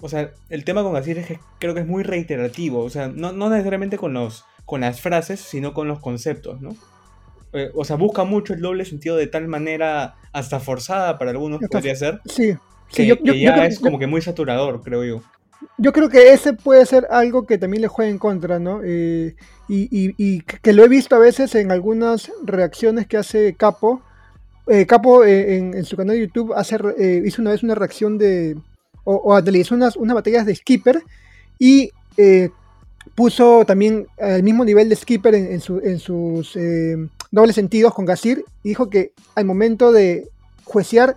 o 0.00 0.08
sea, 0.10 0.30
el 0.50 0.64
tema 0.64 0.82
con 0.82 0.92
Gasir 0.92 1.16
es 1.16 1.26
que 1.26 1.40
creo 1.58 1.72
que 1.72 1.80
es 1.80 1.86
muy 1.86 2.02
reiterativo, 2.02 2.84
o 2.84 2.90
sea, 2.90 3.08
no, 3.08 3.32
no 3.32 3.48
necesariamente 3.48 3.96
con, 3.96 4.12
los, 4.12 4.44
con 4.66 4.82
las 4.82 5.00
frases, 5.00 5.40
sino 5.40 5.72
con 5.72 5.88
los 5.88 6.00
conceptos, 6.00 6.60
¿no? 6.60 6.76
Eh, 7.56 7.70
o 7.74 7.84
sea, 7.84 7.96
busca 7.96 8.24
mucho 8.24 8.54
el 8.54 8.60
doble 8.60 8.84
sentido 8.84 9.16
de 9.16 9.26
tal 9.26 9.48
manera 9.48 10.16
hasta 10.32 10.60
forzada 10.60 11.18
para 11.18 11.30
algunos 11.30 11.60
podría 11.70 11.96
ser. 11.96 12.20
Sí, 12.26 12.56
que, 12.92 13.06
yo, 13.06 13.16
ya 13.16 13.66
es 13.66 13.80
como 13.80 13.98
que 13.98 14.06
muy 14.06 14.22
saturador, 14.22 14.82
creo 14.82 15.04
yo. 15.04 15.22
Yo 15.78 15.92
creo 15.92 16.08
que 16.08 16.32
ese 16.32 16.52
puede 16.52 16.84
ser 16.86 17.06
algo 17.10 17.46
que 17.46 17.58
también 17.58 17.82
le 17.82 17.88
juega 17.88 18.10
en 18.10 18.18
contra, 18.18 18.58
¿no? 18.58 18.80
Eh, 18.84 19.34
y, 19.68 20.42
que 20.42 20.72
lo 20.72 20.84
he 20.84 20.88
visto 20.88 21.16
a 21.16 21.18
veces 21.18 21.54
en 21.54 21.72
algunas 21.72 22.30
reacciones 22.44 23.06
que 23.06 23.16
hace 23.16 23.54
Capo. 23.54 24.02
Eh, 24.68 24.86
Capo 24.86 25.24
en, 25.24 25.84
su 25.84 25.96
canal 25.96 26.16
de 26.16 26.22
YouTube 26.22 26.52
hace, 26.54 26.76
hizo 27.24 27.42
una 27.42 27.52
vez 27.52 27.62
una 27.62 27.74
reacción 27.74 28.18
de. 28.18 28.56
o, 29.04 29.16
o 29.16 29.34
analizó 29.34 29.74
unas, 29.74 29.96
unas 29.96 30.14
batallas 30.14 30.46
de 30.46 30.54
Skipper 30.54 31.02
y 31.58 31.90
puso 33.14 33.64
también 33.64 34.06
al 34.18 34.42
mismo 34.42 34.64
nivel 34.64 34.88
de 34.88 34.96
Skipper 34.96 35.34
en, 35.34 35.60
sus 35.60 36.56
eh, 36.56 36.96
dobles 37.36 37.54
sentidos 37.54 37.92
con 37.92 38.06
Gasir 38.06 38.44
y 38.62 38.70
dijo 38.70 38.88
que 38.88 39.12
al 39.34 39.44
momento 39.44 39.92
de 39.92 40.28
juecear 40.64 41.16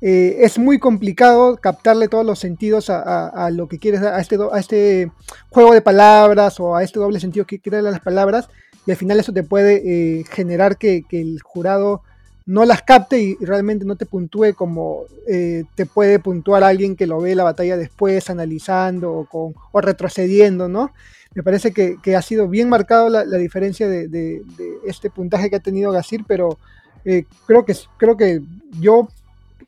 eh, 0.00 0.38
es 0.40 0.58
muy 0.58 0.80
complicado 0.80 1.56
captarle 1.56 2.08
todos 2.08 2.26
los 2.26 2.40
sentidos 2.40 2.90
a, 2.90 3.48
lo 3.52 3.68
que 3.68 3.78
quieres, 3.78 4.02
a 4.02 4.20
este, 4.20 4.36
a 4.50 4.58
este 4.58 5.12
juego 5.50 5.72
de 5.72 5.80
palabras 5.80 6.58
o 6.58 6.74
a 6.74 6.82
este 6.82 6.98
doble 6.98 7.20
sentido 7.20 7.46
que 7.46 7.60
quiere 7.60 7.80
las 7.80 8.00
palabras 8.00 8.48
y 8.86 8.90
al 8.90 8.96
final 8.96 9.20
eso 9.20 9.32
te 9.32 9.44
puede 9.44 9.82
eh, 9.84 10.24
generar 10.28 10.76
que, 10.76 11.04
el 11.12 11.40
jurado 11.40 12.02
no 12.44 12.64
las 12.64 12.82
capte 12.82 13.20
y 13.20 13.36
realmente 13.36 13.84
no 13.84 13.94
te 13.94 14.04
puntúe 14.04 14.54
como 14.56 15.04
eh, 15.28 15.62
te 15.76 15.86
puede 15.86 16.18
puntuar 16.18 16.64
alguien 16.64 16.96
que 16.96 17.06
lo 17.06 17.20
ve 17.20 17.36
la 17.36 17.44
batalla 17.44 17.76
después, 17.76 18.28
analizando 18.30 19.12
o, 19.12 19.26
con, 19.26 19.54
o 19.70 19.80
retrocediendo, 19.80 20.68
¿no? 20.68 20.90
Me 21.34 21.42
parece 21.42 21.72
que, 21.72 22.16
ha 22.16 22.22
sido 22.22 22.48
bien 22.48 22.68
marcado 22.68 23.08
la, 23.08 23.24
diferencia 23.24 23.88
de, 23.88 24.42
este 24.86 25.10
puntaje 25.10 25.50
que 25.50 25.56
ha 25.56 25.60
tenido 25.60 25.92
Gasir, 25.92 26.24
pero 26.26 26.58
eh, 27.04 27.24
creo, 27.46 27.64
que, 27.64 27.74
creo 27.96 28.16
que 28.16 28.40
yo 28.80 29.08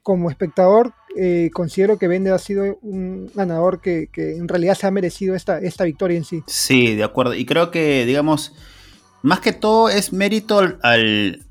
como 0.03 0.31
espectador 0.31 0.93
eh, 1.17 1.51
considero 1.53 1.99
que 1.99 2.09
Bender 2.09 2.33
ha 2.33 2.39
sido 2.39 2.79
un 2.83 3.31
ganador 3.35 3.81
que, 3.81 4.09
en 4.15 4.49
realidad 4.49 4.75
se 4.75 4.87
ha 4.87 4.91
merecido 4.91 5.35
esta, 5.35 5.59
esta 5.59 5.85
victoria 5.85 6.19
en 6.19 6.25
sí. 6.25 6.43
Sí, 6.47 6.95
de 6.95 7.05
acuerdo. 7.05 7.35
Y 7.35 7.47
creo 7.47 7.71
que, 7.71 8.05
digamos, 8.05 8.53
más 9.23 9.41
que 9.41 9.53
todo 9.53 9.89
es 9.89 10.13
mérito 10.13 10.59
al, 10.83 11.43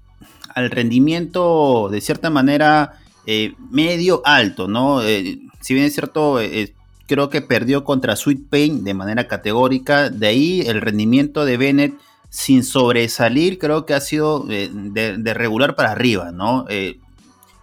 al 0.53 0.69
rendimiento 0.69 1.89
de 1.89 2.01
cierta 2.01 2.29
manera 2.29 2.99
eh, 3.25 3.53
medio 3.71 4.21
alto, 4.25 4.67
¿no? 4.67 5.01
Eh, 5.01 5.39
si 5.61 5.73
bien 5.73 5.85
es 5.85 5.93
cierto, 5.93 6.41
eh, 6.41 6.73
creo 7.13 7.29
que 7.29 7.41
perdió 7.41 7.83
contra 7.83 8.15
Sweet 8.15 8.49
Pain 8.49 8.83
de 8.83 8.93
manera 8.95 9.27
categórica, 9.27 10.09
de 10.09 10.27
ahí 10.27 10.61
el 10.61 10.81
rendimiento 10.81 11.45
de 11.45 11.57
Bennett 11.57 11.93
sin 12.29 12.63
sobresalir 12.63 13.59
creo 13.59 13.85
que 13.85 13.93
ha 13.93 14.01
sido 14.01 14.45
de, 14.45 15.33
regular 15.35 15.75
para 15.75 15.91
arriba, 15.91 16.31
¿no? 16.31 16.65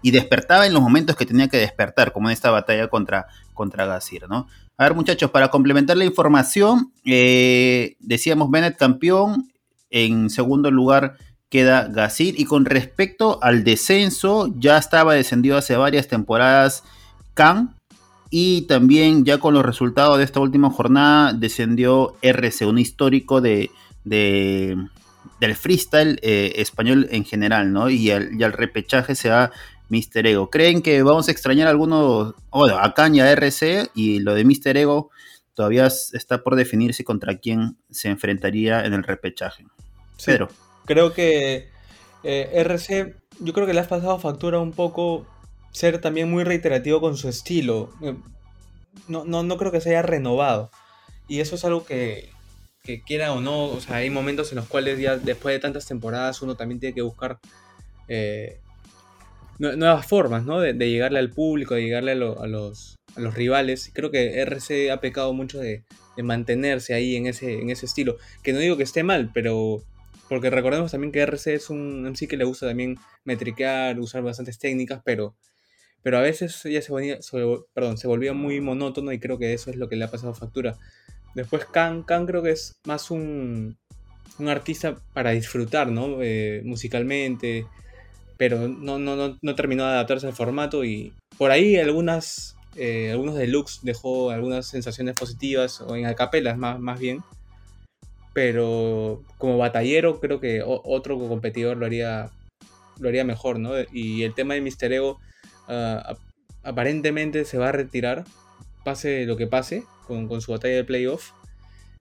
y 0.03 0.13
despertaba 0.13 0.67
en 0.67 0.73
los 0.73 0.83
momentos 0.83 1.17
que 1.17 1.27
tenía 1.27 1.49
que 1.49 1.59
despertar, 1.59 2.13
como 2.13 2.29
en 2.29 2.33
esta 2.33 2.51
batalla 2.51 2.89
contra, 2.89 3.27
contra 3.53 3.87
Gazir, 3.87 4.29
¿no? 4.29 4.47
A 4.79 4.85
ver, 4.85 4.95
muchachos, 4.95 5.31
para 5.31 5.49
complementar 5.49 5.97
la 5.97 6.07
información, 6.07 6.93
decíamos 7.05 8.51
Bennett 8.51 8.79
campeón, 8.79 9.51
en 9.91 10.31
segundo 10.31 10.71
lugar 10.71 11.17
queda 11.51 11.89
Gasir. 11.89 12.41
Y 12.41 12.47
con 12.47 12.65
respecto 12.65 13.43
al 13.43 13.65
descenso, 13.65 14.55
ya 14.57 14.79
estaba 14.79 15.15
descendido 15.15 15.59
hace 15.59 15.77
varias 15.77 16.09
temporadas 16.09 16.85
Khan. 17.35 17.77
Y 18.31 18.63
también 18.63 19.25
ya 19.25 19.39
con 19.39 19.55
los 19.55 19.65
resultados 19.65 20.19
de 20.19 20.25
esta 20.25 20.41
última 20.41 20.71
jornada 20.71 21.33
descendió 21.33 22.17
RC, 22.23 22.65
un 22.67 22.79
histórico 22.79 23.41
de, 23.41 23.71
del 24.05 25.57
freestyle 25.57 26.19
eh, 26.23 26.53
español 26.57 27.09
en 27.11 27.25
general, 27.25 27.73
¿no? 27.73 27.91
Y 27.91 28.11
al, 28.11 28.53
repechaje 28.53 29.17
se 29.17 29.31
va 29.31 29.51
Mr. 29.89 30.27
Ego. 30.27 30.49
¿Creen 30.49 30.81
que 30.81 31.03
vamos 31.03 31.29
a 31.29 31.33
extrañar 31.33 31.67
algunos, 31.67 32.35
bueno, 32.51 32.79
a 32.79 32.95
Khan 32.95 33.17
y 33.17 33.21
a 33.21 33.33
RC? 33.33 33.91
Y 33.95 34.21
lo 34.21 34.35
de 34.35 34.45
Mr. 34.45 34.77
Ego 34.77 35.11
todavía 35.55 35.87
está 35.87 36.45
por 36.45 36.55
definirse 36.55 37.03
contra 37.03 37.39
quién 37.39 37.77
se 37.91 38.09
enfrentaría 38.09 38.85
en 38.85 38.95
el 38.95 39.03
repechaje. 39.03 39.67
Pedro 40.25 40.49
creo 40.91 41.13
que 41.13 41.69
eh, 42.25 42.51
RC, 42.53 43.15
yo 43.39 43.53
creo 43.53 43.65
que 43.65 43.73
le 43.73 43.79
has 43.79 43.87
pasado 43.87 44.19
factura 44.19 44.59
un 44.59 44.73
poco 44.73 45.25
ser 45.73 46.01
también 46.01 46.31
muy 46.31 46.45
reiterativo 46.45 47.01
con 47.01 47.17
su 47.17 47.29
estilo. 47.29 47.93
Eh, 48.03 48.15
no, 49.09 49.25
no, 49.25 49.57
creo 49.57 49.73
que 49.73 49.81
se 49.81 49.91
haya 49.91 50.03
renovado. 50.03 50.71
Y 51.29 51.41
eso 51.41 51.55
es 51.55 51.65
algo 51.65 51.85
que, 51.85 52.31
que 52.83 53.03
quiera 53.03 53.33
o 53.33 53.41
no, 53.41 53.67
o 53.67 53.81
sea, 53.81 53.97
hay 53.97 54.11
momentos 54.11 54.51
en 54.51 54.57
los 54.57 54.67
cuales 54.67 54.99
ya 54.99 55.17
después 55.17 55.55
de 55.55 55.61
tantas 55.61 55.87
temporadas 55.87 56.43
uno 56.43 56.57
también 56.57 56.81
tiene 56.81 56.95
que 56.95 57.03
buscar 57.03 57.39
eh, 58.09 58.59
nuevas 59.59 60.07
formas, 60.07 60.45
¿no? 60.45 60.61
De, 60.61 60.73
llegarle 60.73 61.19
al 61.19 61.31
público, 61.31 61.75
de 61.75 61.83
llegarle 61.83 62.13
a, 62.13 62.15
los, 62.15 62.97
a 63.15 63.21
los 63.21 63.35
rivales. 63.35 63.91
Creo 63.95 64.11
que 64.11 64.41
RC 64.41 64.91
ha 64.91 65.01
pecado 65.01 65.33
mucho 65.33 65.61
de, 65.61 65.85
de, 66.17 66.23
mantenerse 66.23 66.95
ahí 66.95 67.15
en 67.17 67.27
ese, 67.27 67.61
en 67.61 67.71
ese 67.71 67.87
estilo. 67.87 68.17
Que 68.43 68.53
no 68.53 68.59
digo 68.59 68.77
que 68.77 68.83
esté 68.83 69.03
mal, 69.03 69.31
pero 69.33 69.85
porque 70.31 70.49
recordemos 70.49 70.93
también 70.93 71.13
que 71.13 71.21
RC 71.23 71.55
es 71.55 71.71
un 71.71 72.07
MC 72.07 72.29
que 72.29 72.37
le 72.37 72.45
gusta 72.45 72.69
también 72.69 72.99
metriquear, 73.25 73.99
usar 73.99 74.23
bastantes 74.23 74.61
técnicas, 74.61 75.03
pero, 75.05 75.35
pero 76.03 76.19
a 76.19 76.23
veces 76.23 76.63
ya 76.65 76.81
se 76.83 78.07
volvía, 78.07 78.33
muy 78.33 78.61
monótono 78.61 79.13
y 79.13 79.21
creo 79.21 79.39
que 79.39 79.53
eso 79.53 79.71
es 79.71 79.77
lo 79.77 79.89
que 79.89 79.97
le 79.97 80.05
ha 80.05 80.11
pasado 80.11 80.35
factura. 80.35 80.77
Después 81.35 81.65
Khan, 81.67 82.03
Khan 82.03 82.27
creo 82.27 82.43
que 82.43 82.51
es 82.51 82.81
más 82.85 83.11
un, 83.11 83.77
un 84.39 84.49
artista 84.49 84.97
para 85.13 85.31
disfrutar, 85.31 85.89
¿no? 85.89 86.23
Eh, 86.23 86.63
musicalmente, 86.65 87.67
pero 88.37 88.69
no, 88.69 88.99
no, 88.99 89.39
no, 89.41 89.55
terminó 89.55 89.85
de 89.85 89.91
adaptarse 89.91 90.27
al 90.27 90.33
formato 90.33 90.85
y 90.85 91.13
por 91.37 91.51
ahí 91.51 91.77
algunas, 91.77 92.57
eh, 92.77 93.11
algunos 93.11 93.37
deluxe 93.37 93.81
dejó 93.83 94.31
algunas 94.31 94.67
sensaciones 94.67 95.15
positivas, 95.15 95.81
o 95.83 95.95
en 95.97 96.07
acapelas 96.07 96.57
más, 96.57 96.81
más 96.81 96.99
bien, 96.99 97.21
pero 98.33 99.23
como 99.39 99.59
batallero 99.59 100.21
creo 100.21 100.41
que 100.41 100.63
otro 100.65 101.19
competidor 101.19 101.77
lo 101.77 101.87
haría, 101.87 102.31
lo 102.99 103.09
haría 103.09 103.25
mejor, 103.25 103.59
¿no? 103.59 103.73
Y 103.93 104.23
el 104.23 104.35
tema 104.35 104.55
de 104.55 104.63
Mister 104.63 104.93
Ego 104.93 105.21
ah, 105.71 106.17
aparentemente 106.63 107.45
se 107.45 107.59
va 107.59 107.69
a 107.69 107.73
retirar, 107.73 108.25
pase 108.85 109.25
lo 109.25 109.37
que 109.37 109.47
pase, 109.47 109.85
con, 110.07 110.41
su 110.41 110.53
batalla 110.53 110.75
de 110.75 110.85
playoff. 110.85 111.31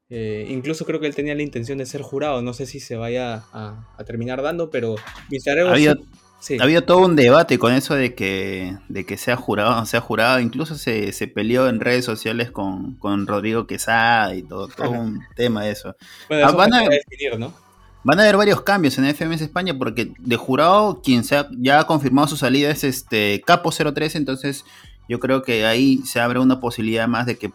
Eh, 0.09 0.47
incluso 0.49 0.85
creo 0.85 0.99
que 0.99 1.05
él 1.05 1.13
tenía 1.13 1.35
la 1.35 1.43
intención 1.43 1.77
de 1.77 1.85
ser 1.85 2.01
jurado, 2.01 2.41
no 2.41 2.53
sé 2.53 2.65
si 2.65 2.79
se 2.79 2.95
vaya 2.95 3.43
a, 3.53 4.03
terminar 4.05 4.41
dando, 4.41 4.69
pero 4.69 4.95
Mister 5.29 5.57
Ego... 5.57 5.69
Ha 6.59 6.63
habido 6.63 6.83
todo 6.83 6.99
un 6.99 7.17
debate 7.17 7.59
con 7.59 7.73
eso 7.73 7.95
de 7.95 8.15
que, 8.15 8.77
de 8.87 9.05
que 9.05 9.17
sea 9.17 9.35
jurado, 9.35 9.85
sea 9.85 9.99
jurado. 9.99 10.39
Incluso 10.39 10.75
se, 10.75 11.11
peleó 11.27 11.67
en 11.67 11.81
redes 11.81 12.05
sociales 12.05 12.49
con, 12.49 12.97
Rodrigo 13.27 13.67
Quesada 13.67 14.33
y 14.33 14.43
todo, 14.43 14.69
todo 14.69 14.89
un 14.89 15.19
tema 15.35 15.65
de 15.65 15.71
eso. 15.71 15.95
Ah, 16.29 16.51
van, 16.51 16.73
a, 16.73 16.85
van 18.03 18.19
a 18.19 18.23
haber 18.23 18.37
varios 18.37 18.61
cambios 18.61 18.97
en 18.97 19.13
FMS 19.13 19.41
España 19.41 19.77
porque 19.77 20.13
de 20.17 20.35
jurado 20.35 21.01
quien 21.03 21.23
se 21.23 21.45
ya 21.57 21.79
ha 21.79 21.87
confirmado 21.87 22.27
su 22.27 22.37
salida 22.37 22.69
es 22.69 22.83
este 22.83 23.41
Capo 23.45 23.71
03, 23.71 24.15
entonces 24.15 24.65
yo 25.07 25.19
creo 25.19 25.41
que 25.41 25.65
ahí 25.65 26.01
se 26.05 26.19
abre 26.19 26.39
una 26.39 26.59
posibilidad 26.59 27.07
más 27.07 27.25
de 27.25 27.37
que 27.37 27.51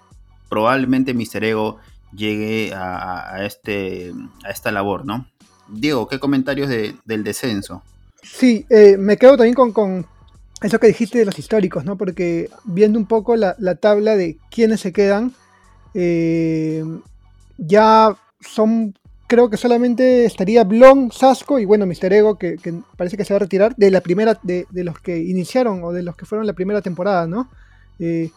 probablemente 0.49 1.15
Mister 1.15 1.45
Ego 1.45 1.79
llegue 2.15 2.73
a, 2.75 3.45
este, 3.45 4.13
a 4.45 4.51
esta 4.51 4.71
labor, 4.71 5.05
¿no? 5.05 5.27
Diego, 5.69 6.07
¿qué 6.09 6.19
comentarios 6.19 6.69
del 6.69 7.25
descenso? 7.25 7.83
Sí, 8.23 8.67
eh, 8.71 8.97
me 8.99 9.17
quedo 9.17 9.37
también 9.37 9.55
con, 9.55 10.07
eso 10.63 10.79
que 10.79 10.87
dijiste 10.87 11.19
de 11.19 11.25
los 11.25 11.39
históricos, 11.39 11.85
¿no? 11.85 11.97
Porque 11.97 12.51
viendo 12.65 12.99
un 12.99 13.07
poco 13.07 13.37
la, 13.37 13.55
tabla 13.77 14.17
de 14.17 14.39
quiénes 14.51 14.81
se 14.81 14.93
quedan, 14.93 15.33
eh, 15.95 16.85
ya 17.59 18.17
son, 18.41 18.95
creo 19.26 19.50
que 19.50 19.57
solamente 19.57 20.25
estaría 20.25 20.64
Blon, 20.64 21.11
Sasco 21.11 21.59
y 21.59 21.64
bueno, 21.64 21.87
Mister 21.87 22.12
Ego, 22.12 22.37
que, 22.38 22.59
parece 22.97 23.16
que 23.16 23.25
se 23.25 23.35
va 23.35 23.37
a 23.37 23.40
retirar 23.40 23.75
de 23.76 23.90
la 23.90 24.00
primera, 24.00 24.38
de, 24.43 24.66
los 24.73 24.99
que 25.00 25.19
iniciaron 25.19 25.83
o 25.85 25.93
de 25.93 26.02
los 26.02 26.16
que 26.16 26.26
fueron 26.26 26.47
la 26.47 26.52
primera 26.52 26.83
temporada, 26.83 27.26
¿no? 27.26 27.49
Eh, 27.99 28.31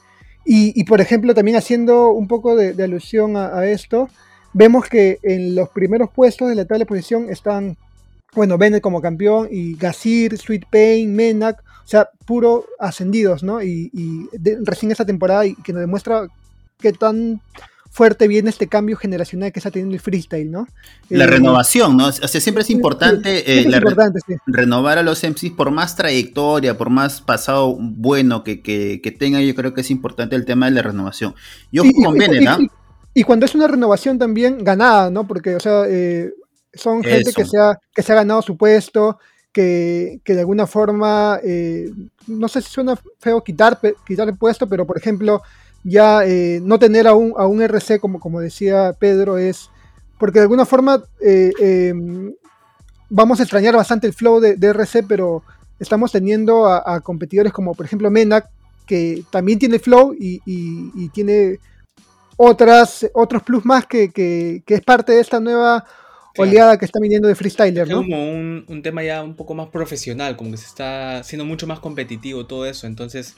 y, 0.50 0.86
por 0.86 1.02
ejemplo, 1.02 1.34
también 1.36 1.58
haciendo 1.58 2.12
un 2.12 2.30
poco 2.30 2.56
de, 2.56 2.82
alusión 2.82 3.36
a, 3.36 3.66
esto, 3.66 4.08
vemos 4.54 4.88
que 4.88 5.20
en 5.22 5.56
los 5.56 5.68
primeros 5.70 6.10
puestos 6.10 6.48
de 6.48 6.56
la 6.56 6.64
tabla 6.64 6.80
de 6.80 6.86
posición 6.86 7.30
están 7.30 7.76
bueno, 8.34 8.58
Bennett 8.58 8.82
como 8.82 9.02
campeón 9.02 9.50
y 9.52 9.76
Gasir, 9.76 10.38
Sweet 10.38 10.66
Pain, 10.70 11.14
Menak, 11.14 11.60
o 11.60 11.88
sea, 11.88 12.10
puro 12.26 12.66
ascendidos, 12.80 13.44
¿no? 13.44 13.62
Y, 13.62 14.30
recién 14.64 14.92
esta 14.92 15.06
temporada 15.06 15.46
y 15.46 15.56
que 15.56 15.74
nos 15.74 15.82
demuestra 15.82 16.28
qué 16.78 16.94
tan 16.94 17.42
fuerte 17.92 18.28
viene 18.28 18.50
este 18.50 18.68
cambio 18.68 18.98
generacional 18.98 19.52
que 19.52 19.60
está 19.60 19.72
teniendo 19.72 19.96
el 19.96 20.02
freestyle, 20.02 20.50
¿no? 20.50 20.68
La 21.10 21.26
eh, 21.26 21.28
renovación, 21.28 21.98
¿no? 21.98 22.08
O 22.08 22.12
sea, 22.12 22.42
siempre 22.42 22.64
es 22.64 22.70
importante, 22.70 23.60
eh, 23.60 23.68
renovar 24.46 24.98
a 24.98 25.04
los 25.04 25.24
MCs 25.24 25.52
por 25.52 25.72
más 25.72 25.96
trayectoria, 25.96 26.78
por 26.78 26.90
más 26.90 27.22
pasado 27.22 27.78
bueno 27.80 28.44
que, 28.44 28.62
que, 28.62 29.16
tenga, 29.18 29.42
yo 29.42 29.56
creo 29.56 29.74
que 29.74 29.82
es 29.82 29.92
importante 29.92 30.36
el 30.36 30.46
tema 30.46 30.68
de 30.68 30.74
la 30.74 30.82
renovación. 30.82 31.36
Yo 31.72 31.84
con 32.04 32.18
Bennett, 32.18 32.44
¿no? 32.44 32.58
Y, 33.14 33.24
cuando 33.24 33.46
es 33.46 33.56
una 33.56 33.68
renovación 33.68 34.20
también 34.20 34.64
ganada, 34.64 35.10
¿no? 35.10 35.26
Porque, 35.26 35.56
o 35.56 35.60
sea, 35.60 35.86
eh, 35.88 36.32
son 36.74 37.04
gente 37.04 37.34
que 37.34 37.46
se, 37.46 37.58
ha, 37.58 37.80
que 37.94 38.04
se 38.04 38.12
ha 38.12 38.16
ganado 38.16 38.44
su 38.44 38.56
puesto, 38.56 39.18
que, 39.52 40.22
de 40.24 40.40
alguna 40.40 40.68
forma, 40.68 41.40
eh, 41.44 41.92
no 42.28 42.48
sé 42.48 42.62
si 42.62 42.70
suena 42.70 42.96
feo 43.20 43.44
quitar, 43.44 43.80
quitar 44.06 44.28
el 44.28 44.38
puesto, 44.38 44.68
pero 44.70 44.86
por 44.86 44.98
ejemplo, 44.98 45.42
ya 45.84 46.26
eh, 46.26 46.60
no 46.62 46.80
tener 46.80 47.08
a 47.08 47.14
un, 47.14 47.34
a 47.38 47.48
un 47.48 47.62
RC, 47.62 48.00
como, 48.00 48.20
como 48.20 48.40
decía 48.40 48.94
Pedro, 49.00 49.38
es 49.38 49.70
porque 50.18 50.40
de 50.40 50.44
alguna 50.44 50.66
forma 50.66 51.04
eh, 51.22 51.52
em, 51.60 52.34
vamos 53.10 53.40
a 53.40 53.44
extrañar 53.44 53.76
bastante 53.76 54.08
el 54.08 54.14
flow 54.14 54.40
de, 54.40 54.58
RC, 54.60 55.04
pero 55.08 55.44
estamos 55.80 56.12
teniendo 56.12 56.66
a, 56.68 57.00
competidores 57.02 57.54
como 57.54 57.76
por 57.76 57.86
ejemplo 57.86 58.10
Menak, 58.10 58.50
que 58.86 59.24
también 59.30 59.60
tiene 59.60 59.80
flow 59.80 60.16
y, 60.18 61.10
tiene 61.10 61.60
otras, 62.38 63.10
otros 63.14 63.44
plus 63.44 63.66
más 63.66 63.86
que, 63.86 64.10
que, 64.10 64.64
es 64.66 64.82
parte 64.82 65.14
de 65.14 65.22
esta 65.22 65.40
nueva 65.40 65.86
oleada 66.38 66.78
que 66.78 66.86
está 66.86 67.00
viniendo 67.00 67.28
de 67.28 67.36
freestyler, 67.36 67.88
¿no? 67.88 68.02
Es 68.02 68.06
como 68.06 68.32
un, 68.32 68.82
tema 68.84 69.04
ya 69.04 69.24
un 69.24 69.36
poco 69.36 69.56
más 69.56 69.70
profesional, 69.70 70.38
como 70.38 70.52
que 70.52 70.58
se 70.58 70.68
está 70.68 71.24
siendo 71.24 71.46
mucho 71.46 71.68
más 71.68 71.80
competitivo 71.80 72.46
todo 72.46 72.66
eso, 72.66 72.88
entonces 72.88 73.36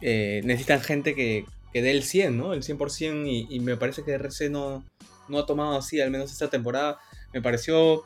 eh, 0.00 0.42
necesitan 0.44 0.80
gente 0.80 1.14
que, 1.14 1.44
dé 1.82 1.90
el 1.90 2.02
100, 2.02 2.36
¿no? 2.36 2.52
El 2.52 2.62
100% 2.62 3.26
y, 3.26 3.46
y 3.50 3.60
me 3.60 3.76
parece 3.76 4.02
que 4.04 4.12
RC 4.12 4.50
no, 4.50 4.84
no 5.28 5.38
ha 5.38 5.46
tomado 5.46 5.76
así, 5.76 6.00
al 6.00 6.10
menos 6.10 6.32
esta 6.32 6.48
temporada. 6.50 6.98
Me 7.32 7.42
pareció 7.42 8.04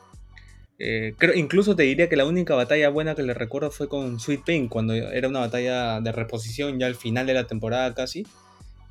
Eh, 0.83 1.13
creo, 1.19 1.35
incluso 1.35 1.75
te 1.75 1.83
diría 1.83 2.09
que 2.09 2.15
la 2.15 2.25
única 2.25 2.55
batalla 2.55 2.89
buena 2.89 3.13
que 3.13 3.21
le 3.21 3.35
recuerdo 3.35 3.69
fue 3.69 3.87
con 3.87 4.19
Sweet 4.19 4.43
Pain, 4.43 4.67
cuando 4.67 4.95
era 4.95 5.27
una 5.27 5.41
batalla 5.41 6.01
de 6.01 6.11
reposición 6.11 6.79
ya 6.79 6.87
al 6.87 6.95
final 6.95 7.27
de 7.27 7.35
la 7.35 7.45
temporada 7.45 7.93
casi, 7.93 8.25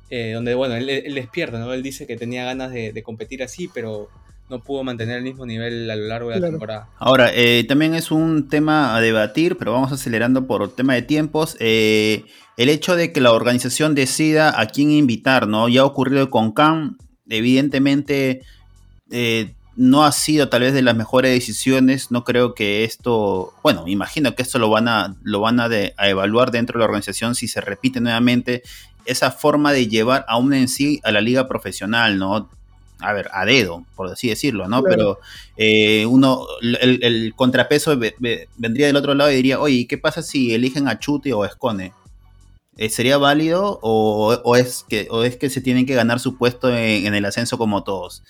eh, 0.09 0.31
donde 0.33 0.55
bueno, 0.55 0.75
él, 0.75 0.89
él, 0.89 1.29
¿no? 1.51 1.73
Él 1.73 1.83
dice 1.83 2.07
que 2.07 2.15
tenía 2.15 2.45
ganas 2.45 2.71
de, 2.71 3.03
competir 3.03 3.43
así, 3.43 3.69
pero 3.73 4.09
no 4.51 4.61
pudo 4.61 4.83
mantener 4.83 5.17
el 5.17 5.23
mismo 5.23 5.45
nivel 5.45 5.89
a 5.89 5.95
lo 5.95 6.07
largo 6.07 6.29
de 6.29 6.35
la 6.35 6.39
claro. 6.39 6.51
temporada. 6.51 6.89
Ahora, 6.99 7.31
eh, 7.33 7.63
también 7.67 7.95
es 7.95 8.11
un 8.11 8.49
tema 8.49 8.95
a 8.95 9.01
debatir, 9.01 9.57
pero 9.57 9.71
vamos 9.71 9.93
acelerando 9.93 10.45
por 10.45 10.75
tema 10.75 10.93
de 10.93 11.01
tiempos. 11.01 11.55
Eh, 11.59 12.25
el 12.57 12.69
hecho 12.69 12.95
de 12.97 13.13
que 13.13 13.21
la 13.21 13.31
organización 13.31 13.95
decida 13.95 14.59
a 14.59 14.67
quién 14.67 14.91
invitar, 14.91 15.47
¿no? 15.47 15.69
Ya 15.69 15.81
ha 15.81 15.85
ocurrido 15.85 16.29
con 16.29 16.51
Khan, 16.51 16.97
evidentemente 17.29 18.41
eh, 19.09 19.53
no 19.77 20.03
ha 20.03 20.11
sido 20.11 20.49
tal 20.49 20.63
vez 20.63 20.73
de 20.73 20.81
las 20.81 20.97
mejores 20.97 21.31
decisiones. 21.31 22.11
No 22.11 22.25
creo 22.25 22.53
que 22.53 22.83
esto, 22.83 23.53
bueno, 23.63 23.87
imagino 23.87 24.35
que 24.35 24.43
esto 24.43 24.59
lo 24.59 24.69
van 24.69 24.89
a, 24.89 25.15
lo 25.23 25.39
van 25.39 25.61
a, 25.61 25.69
de, 25.69 25.93
a 25.97 26.09
evaluar 26.09 26.51
dentro 26.51 26.77
de 26.77 26.79
la 26.79 26.85
organización 26.85 27.35
si 27.35 27.47
se 27.47 27.61
repite 27.61 28.01
nuevamente 28.01 28.63
esa 29.05 29.31
forma 29.31 29.71
de 29.71 29.87
llevar 29.87 30.25
aún 30.27 30.53
en 30.53 30.67
sí 30.67 30.99
a 31.03 31.11
la 31.11 31.21
liga 31.21 31.47
profesional, 31.47 32.19
¿no? 32.19 32.49
A 33.01 33.13
ver, 33.13 33.29
a 33.33 33.45
dedo, 33.45 33.85
por 33.95 34.07
así 34.07 34.29
decirlo, 34.29 34.67
¿no? 34.67 34.81
Claro. 34.81 34.95
Pero 34.95 35.19
eh, 35.57 36.05
uno, 36.05 36.45
el, 36.61 36.99
el 37.03 37.33
contrapeso 37.35 37.97
ve, 37.97 38.15
ve, 38.19 38.47
vendría 38.57 38.87
del 38.87 38.95
otro 38.95 39.13
lado 39.13 39.31
y 39.31 39.35
diría, 39.35 39.59
oye, 39.59 39.87
¿qué 39.87 39.97
pasa 39.97 40.21
si 40.21 40.53
eligen 40.53 40.87
a 40.87 40.99
Chute 40.99 41.33
o 41.33 41.43
a 41.43 41.47
Escone? 41.47 41.93
Eh, 42.77 42.89
¿Sería 42.89 43.17
válido 43.17 43.79
o, 43.81 44.33
o, 44.43 44.55
es 44.55 44.85
que, 44.87 45.07
o 45.11 45.23
es 45.23 45.35
que 45.35 45.49
se 45.49 45.61
tienen 45.61 45.85
que 45.85 45.93
ganar 45.93 46.19
su 46.19 46.37
puesto 46.37 46.69
en, 46.69 47.05
en 47.05 47.13
el 47.13 47.25
ascenso 47.25 47.57
como 47.57 47.83
todos? 47.83 48.23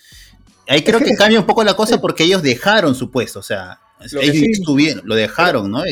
Ahí 0.68 0.82
creo 0.82 1.00
que 1.00 1.14
cambia 1.14 1.40
un 1.40 1.46
poco 1.46 1.64
la 1.64 1.74
cosa 1.74 2.00
porque 2.00 2.24
ellos 2.24 2.42
dejaron 2.42 2.94
su 2.94 3.10
puesto, 3.10 3.38
o 3.38 3.42
sea, 3.42 3.80
lo 4.10 4.20
ellos 4.20 4.36
sí, 4.36 4.50
estuvieron, 4.50 5.02
lo 5.06 5.14
dejaron, 5.14 5.70
¿no? 5.70 5.82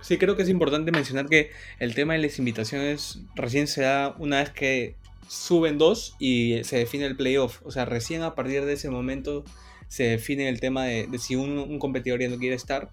Sí, 0.00 0.16
creo 0.16 0.36
que 0.36 0.42
es 0.42 0.48
importante 0.48 0.92
mencionar 0.92 1.26
que 1.26 1.50
el 1.78 1.94
tema 1.94 2.14
de 2.14 2.20
las 2.20 2.38
invitaciones 2.38 3.18
recién 3.34 3.66
se 3.66 3.82
da 3.82 4.14
una 4.18 4.38
vez 4.38 4.50
que 4.50 4.96
suben 5.28 5.78
dos 5.78 6.16
y 6.18 6.64
se 6.64 6.78
define 6.78 7.06
el 7.06 7.16
playoff. 7.16 7.60
O 7.64 7.70
sea, 7.70 7.84
recién 7.84 8.22
a 8.22 8.34
partir 8.34 8.64
de 8.64 8.72
ese 8.72 8.90
momento 8.90 9.44
se 9.88 10.04
define 10.04 10.48
el 10.48 10.60
tema 10.60 10.84
de, 10.84 11.08
si 11.18 11.36
un, 11.36 11.58
un, 11.58 11.78
competidor 11.78 12.20
ya 12.20 12.28
no 12.28 12.38
quiere 12.38 12.56
estar, 12.56 12.90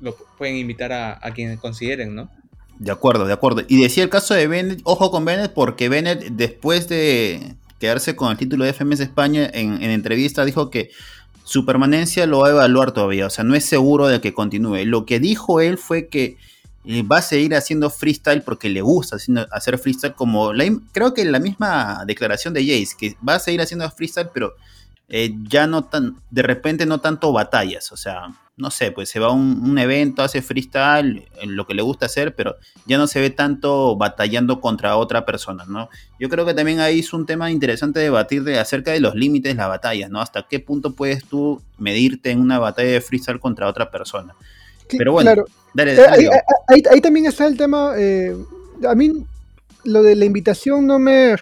lo 0.00 0.14
pueden 0.38 0.56
invitar 0.56 0.92
a, 0.92 1.18
a 1.20 1.32
quienes 1.32 1.58
consideren, 1.58 2.14
¿no? 2.14 2.30
De 2.78 2.92
acuerdo, 2.92 3.26
de 3.26 3.32
acuerdo. 3.32 3.62
Y 3.68 3.82
decía 3.82 4.02
el 4.04 4.10
caso 4.10 4.34
de 4.34 4.46
Bennett, 4.46 4.80
ojo 4.84 5.10
con 5.10 5.24
Bennett, 5.24 5.52
porque 5.52 5.88
Bennett 5.88 6.24
después 6.32 6.88
de 6.88 7.56
quedarse 7.78 8.16
con 8.16 8.30
el 8.30 8.38
título 8.38 8.64
de 8.64 8.72
FMS 8.72 9.00
España 9.00 9.48
en, 9.52 9.82
en 9.82 9.90
entrevista 9.90 10.44
dijo 10.44 10.70
que 10.70 10.90
su 11.44 11.66
permanencia 11.66 12.26
lo 12.26 12.40
va 12.40 12.48
a 12.48 12.52
evaluar 12.52 12.92
todavía, 12.92 13.26
o 13.26 13.30
sea, 13.30 13.44
no 13.44 13.54
es 13.54 13.64
seguro 13.64 14.08
de 14.08 14.20
que 14.20 14.32
continúe. 14.32 14.84
Lo 14.86 15.04
que 15.04 15.20
dijo 15.20 15.60
él 15.60 15.76
fue 15.78 16.08
que 16.08 16.38
va 17.10 17.18
a 17.18 17.22
seguir 17.22 17.54
haciendo 17.54 17.88
freestyle 17.90 18.42
porque 18.42 18.68
le 18.68 18.82
gusta 18.82 19.16
hacer 19.50 19.78
freestyle 19.78 20.14
como 20.14 20.52
creo 20.92 21.14
que 21.14 21.24
la 21.24 21.38
misma 21.38 22.04
declaración 22.06 22.52
de 22.52 22.62
Jace, 22.62 22.96
que 22.98 23.16
va 23.26 23.36
a 23.36 23.38
seguir 23.38 23.60
haciendo 23.60 23.90
freestyle 23.90 24.28
pero 24.32 24.54
eh, 25.08 25.34
ya 25.48 25.66
no 25.66 25.88
de 26.30 26.42
repente 26.42 26.86
no 26.86 27.00
tanto 27.00 27.32
batallas, 27.32 27.92
o 27.92 27.96
sea, 27.96 28.28
no 28.56 28.70
sé, 28.70 28.92
pues 28.92 29.08
se 29.10 29.18
va 29.18 29.28
a 29.28 29.32
un, 29.32 29.60
un, 29.62 29.78
evento, 29.78 30.22
hace 30.22 30.40
freestyle, 30.40 31.26
lo 31.44 31.66
que 31.66 31.74
le 31.74 31.82
gusta 31.82 32.06
hacer, 32.06 32.34
pero 32.34 32.56
ya 32.86 32.98
no 32.98 33.06
se 33.06 33.20
ve 33.20 33.30
tanto 33.30 33.96
batallando 33.96 34.60
contra 34.60 34.96
otra 34.96 35.26
persona, 35.26 35.64
¿no? 35.66 35.88
Yo 36.18 36.28
creo 36.28 36.46
que 36.46 36.54
también 36.54 36.80
ahí 36.80 37.00
es 37.00 37.12
un 37.12 37.26
tema 37.26 37.50
interesante 37.50 38.00
debatir 38.00 38.44
de 38.44 38.58
acerca 38.58 38.92
de 38.92 39.00
los 39.00 39.14
límites 39.14 39.52
de 39.52 39.58
las 39.58 39.68
batallas, 39.68 40.08
¿no? 40.08 40.20
Hasta 40.20 40.46
qué 40.48 40.60
punto 40.60 40.94
puedes 40.94 41.24
tú 41.24 41.60
medirte 41.78 42.30
en 42.30 42.40
una 42.40 42.58
batalla 42.58 42.92
de 42.92 43.00
freestyle 43.00 43.40
contra 43.40 43.68
otra 43.68 43.90
persona. 43.90 44.34
Pero 44.88 45.12
bueno, 45.12 45.32
claro. 45.32 45.44
dale, 45.74 45.94
dale, 45.94 46.08
ahí, 46.10 46.28
ahí, 46.68 46.82
ahí, 46.90 47.00
también 47.00 47.26
está 47.26 47.46
el 47.46 47.56
tema. 47.56 47.94
Eh, 47.96 48.36
a 48.86 48.94
mí 48.94 49.24
lo 49.84 50.02
de 50.02 50.16
la 50.16 50.24
invitación 50.24 50.86
no 50.86 50.98
me 50.98 51.36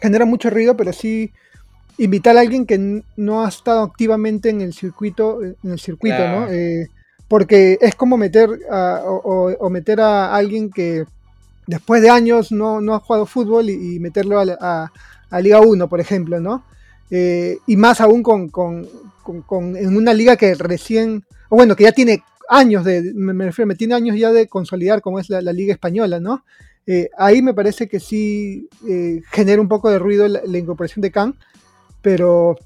genera 0.00 0.24
mucho 0.24 0.50
ruido, 0.50 0.76
pero 0.76 0.92
sí 0.92 1.32
invitar 1.98 2.36
a 2.36 2.40
alguien 2.40 2.64
que 2.64 3.02
no 3.16 3.44
ha 3.44 3.48
estado 3.48 3.82
activamente 3.82 4.48
en 4.48 4.62
el 4.62 4.72
circuito, 4.72 5.42
en 5.42 5.70
el 5.70 5.78
circuito, 5.78 6.16
claro. 6.16 6.40
¿no? 6.40 6.52
Eh, 6.52 6.88
porque 7.28 7.78
es 7.80 7.94
como 7.94 8.16
meter 8.16 8.48
a, 8.70 9.02
o, 9.04 9.52
o, 9.52 9.70
meter 9.70 10.00
a 10.00 10.34
alguien 10.34 10.70
que 10.70 11.04
después 11.66 12.02
de 12.02 12.10
años 12.10 12.50
no, 12.50 12.80
no 12.80 12.94
ha 12.94 13.00
jugado 13.00 13.26
fútbol 13.26 13.70
y, 13.70 13.96
y 13.96 14.00
meterlo 14.00 14.40
a, 14.40 14.44
a, 14.60 14.92
a, 15.30 15.40
Liga 15.40 15.60
1, 15.60 15.88
por 15.88 16.00
ejemplo, 16.00 16.40
¿no? 16.40 16.64
Eh, 17.10 17.58
y 17.66 17.76
más 17.76 18.00
aún 18.00 18.22
con, 18.22 18.48
con, 18.48 18.88
con, 19.22 19.42
con, 19.42 19.76
en 19.76 19.96
una 19.96 20.12
liga 20.14 20.36
que 20.36 20.54
recién, 20.54 21.22
o 21.50 21.56
bueno, 21.56 21.76
que 21.76 21.84
ya 21.84 21.92
tiene 21.92 22.24
años 22.50 22.84
de, 22.84 23.12
me 23.14 23.44
refiero, 23.46 23.68
me 23.68 23.76
tiene 23.76 23.94
años 23.94 24.16
ya 24.16 24.32
de 24.32 24.48
consolidar 24.48 25.00
como 25.00 25.20
es 25.20 25.30
la, 25.30 25.40
la 25.40 25.52
Liga 25.52 25.72
Española, 25.72 26.18
¿no? 26.20 26.44
Eh, 26.86 27.08
ahí 27.16 27.40
me 27.40 27.54
parece 27.54 27.88
que 27.88 28.00
sí 28.00 28.68
eh, 28.88 29.22
genera 29.30 29.62
un 29.62 29.68
poco 29.68 29.88
de 29.90 30.00
ruido 30.00 30.26
la, 30.26 30.40
la, 30.44 30.58
incorporación 30.58 31.02
de 31.02 31.12
Khan, 31.12 31.36
pero 32.02 32.56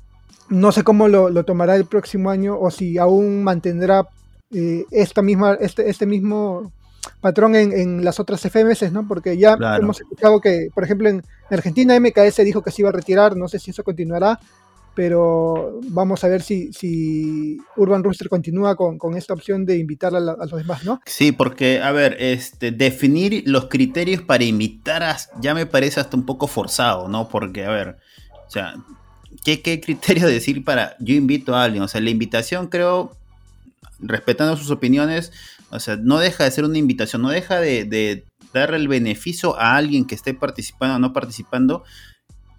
no 0.49 0.73
sé 0.73 0.83
cómo 0.83 1.09
lo, 1.09 1.29
lo, 1.29 1.45
tomará 1.45 1.77
el 1.77 1.85
próximo 1.85 2.31
año 2.31 2.59
o 2.59 2.71
si 2.71 2.97
aún 2.97 3.45
mantendrá 3.45 4.09
eh, 4.51 4.87
esta 4.91 5.21
misma, 5.21 5.59
este, 5.61 5.91
este 5.91 6.07
mismo 6.07 6.73
patrón 7.21 7.55
en, 7.55 7.73
en, 7.73 8.05
las 8.05 8.19
otras 8.19 8.41
FMS, 8.41 8.91
¿no? 8.93 9.07
Porque 9.07 9.37
ya 9.37 9.57
claro. 9.59 9.83
hemos 9.83 10.01
escuchado 10.01 10.41
que, 10.41 10.69
por 10.75 10.85
ejemplo, 10.85 11.11
en 11.11 11.23
Argentina 11.51 11.99
MKS 12.01 12.37
dijo 12.45 12.63
que 12.63 12.71
se 12.71 12.81
iba 12.81 12.89
a 12.89 12.93
retirar, 12.93 13.37
no 13.37 13.49
sé 13.49 13.59
si 13.59 13.73
eso 13.73 13.85
continuará, 13.85 14.41
pero 14.95 15.81
vamos 15.89 16.23
a 16.25 16.29
ver 16.29 16.43
si, 16.43 16.73
si 16.73 17.59
Urban 17.77 18.05
Rooster 18.05 18.29
continúa 18.29 18.77
con, 18.77 18.99
con 18.99 19.17
esta 19.17 19.35
opción 19.35 19.67
de 19.67 19.79
invitar 19.79 20.15
a, 20.15 20.21
la, 20.21 20.33
a, 20.33 20.47
los 20.47 20.59
demás, 20.59 20.85
¿no? 20.85 21.01
Sí, 21.05 21.33
porque, 21.33 21.81
a 21.81 21.91
ver, 21.93 22.17
este, 22.21 22.71
definir 22.71 23.43
los 23.47 23.67
criterios 23.67 24.23
para 24.23 24.45
invitar 24.45 25.03
a, 25.03 25.17
ya 25.41 25.55
me 25.55 25.67
parece 25.67 26.01
hasta 26.01 26.17
un 26.17 26.25
poco 26.25 26.47
forzado, 26.47 27.09
¿no? 27.09 27.29
Porque, 27.29 27.65
a 27.65 27.71
ver, 27.71 27.97
o 28.47 28.51
sea, 28.51 28.75
¿qué, 29.45 29.63
qué 29.63 29.81
criterio 29.81 30.27
decir 30.29 30.65
para 30.65 30.97
yo 31.01 31.15
invito 31.15 31.55
a 31.55 31.65
alguien? 31.65 31.83
O 31.83 31.89
sea, 31.89 32.01
la 32.01 32.11
invitación 32.11 32.69
creo, 32.69 33.17
respetando 33.99 34.57
sus 34.57 34.71
opiniones, 34.71 35.33
o 35.71 35.81
sea, 35.81 35.97
no 35.97 36.19
deja 36.19 36.45
de 36.45 36.51
ser 36.53 36.65
una 36.65 36.79
invitación, 36.79 37.23
no 37.23 37.31
deja 37.31 37.61
de, 37.61 37.85
de 37.85 38.25
darle 38.53 38.77
el 38.77 38.87
beneficio 38.87 39.59
a 39.59 39.77
alguien 39.77 40.07
que 40.07 40.15
esté 40.15 40.35
participando 40.35 40.97
o 40.97 40.99
no 41.01 41.13
participando, 41.13 41.83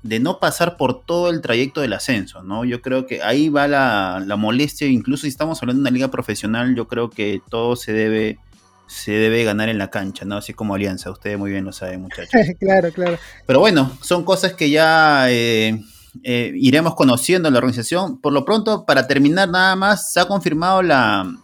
de 0.06 0.20
no 0.20 0.38
pasar 0.38 0.78
por 0.78 1.04
todo 1.04 1.32
el 1.32 1.42
trayecto 1.42 1.82
del 1.82 1.94
ascenso, 1.94 2.44
¿no? 2.44 2.64
Yo 2.64 2.80
creo 2.80 3.08
que 3.08 3.24
ahí 3.24 3.50
va 3.50 3.68
la, 3.68 4.24
la, 4.24 4.36
molestia, 4.36 4.86
incluso 4.88 5.24
si 5.24 5.30
estamos 5.30 5.60
hablando 5.64 5.80
de 5.80 5.90
una 5.90 5.96
liga 5.96 6.12
profesional, 6.12 6.76
yo 6.76 6.88
creo 6.88 7.10
que 7.10 7.42
todo 7.50 7.76
se 7.76 7.92
debe 7.92 8.38
se 8.86 9.14
debe 9.14 9.44
ganar 9.44 9.68
en 9.68 9.80
la 9.80 9.90
cancha, 9.90 10.24
¿no? 10.24 10.38
Así 10.38 10.54
como 10.54 10.76
Alianza, 10.76 11.10
ustedes 11.10 11.40
muy 11.40 11.50
bien 11.50 11.66
lo 11.66 11.74
saben, 11.74 12.04
muchachos. 12.04 12.40
claro, 12.60 12.92
claro. 12.92 13.18
Pero 13.48 13.60
bueno, 13.60 13.98
son 14.00 14.24
cosas 14.24 14.54
que 14.54 14.70
ya 14.70 15.26
eh, 15.32 15.82
eh, 16.22 16.52
iremos 16.54 16.94
conociendo 16.94 17.48
en 17.48 17.56
la 17.56 17.58
organización. 17.58 18.22
Por 18.22 18.32
lo 18.32 18.46
pronto, 18.46 18.86
para 18.86 19.08
terminar 19.08 19.50
nada 19.50 19.76
más, 19.76 20.14
se 20.14 20.20
ha 20.20 20.26
confirmado 20.26 20.84
la, 20.84 21.36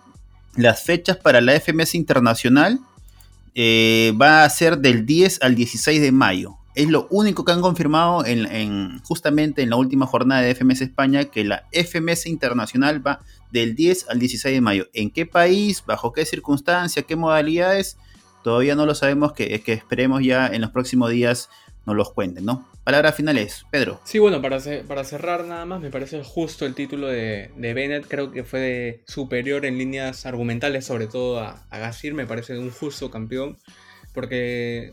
las 0.56 0.84
fechas 0.84 1.18
para 1.18 1.42
la 1.42 1.60
FMS 1.60 1.96
Internacional. 1.96 2.80
Eh, 3.56 4.14
va 4.22 4.44
a 4.44 4.50
ser 4.52 4.78
del 4.78 5.08
10 5.08 5.42
al 5.42 5.56
16 5.56 6.00
de 6.00 6.12
mayo 6.12 6.61
es 6.76 6.90
lo 6.90 7.08
único 7.10 7.44
que 7.44 7.52
han 7.52 7.62
confirmado 7.62 8.26
en, 8.26 8.46
en, 8.46 9.00
justamente 9.04 9.62
en 9.62 9.70
la 9.70 9.76
última 9.76 10.06
jornada 10.06 10.42
de 10.42 10.56
FMS 10.56 10.82
España, 10.82 11.26
que 11.26 11.44
la 11.44 11.68
FMS 11.72 12.28
Internacional 12.28 13.06
va 13.06 13.22
del 13.52 13.76
10 13.76 14.10
al 14.10 14.20
16 14.20 14.56
de 14.56 14.62
mayo. 14.62 14.88
¿En 14.94 15.12
qué 15.12 15.26
país? 15.26 15.84
¿Bajo 15.86 16.14
qué 16.14 16.26
circunstancia? 16.26 17.04
¿Qué 17.04 17.16
modalidades? 17.16 17.98
Todavía 18.44 18.76
no 18.76 18.86
lo 18.86 18.96
sabemos, 18.96 19.34
que, 19.34 19.62
que 19.62 19.74
esperemos 19.74 20.24
ya 20.24 20.48
en 20.48 20.62
los 20.62 20.72
próximos 20.72 21.12
días 21.12 21.50
nos 21.86 21.96
los 21.96 22.14
cuenten, 22.14 22.46
¿no? 22.46 22.68
Palabras 22.84 23.16
finales, 23.16 23.66
Pedro. 23.70 24.00
Sí, 24.06 24.18
bueno, 24.18 24.42
para, 24.42 24.60
para 24.88 25.04
cerrar 25.04 25.46
nada 25.46 25.66
más, 25.66 25.82
me 25.82 25.92
parece 25.92 26.24
justo 26.24 26.66
el 26.66 26.74
título 26.74 27.08
de, 27.08 27.52
de 27.56 27.74
Bennett, 27.74 28.08
creo 28.08 28.32
que 28.32 28.44
fue 28.44 29.04
superior 29.06 29.66
en 29.66 29.78
líneas 29.78 30.26
argumentales, 30.26 30.86
sobre 30.86 31.08
todo 31.08 31.40
a, 31.40 31.64
a 31.70 31.92
me 32.14 32.26
parece 32.26 32.58
un 32.58 32.72
justo 32.72 33.12
campeón, 33.12 33.58
porque 34.14 34.92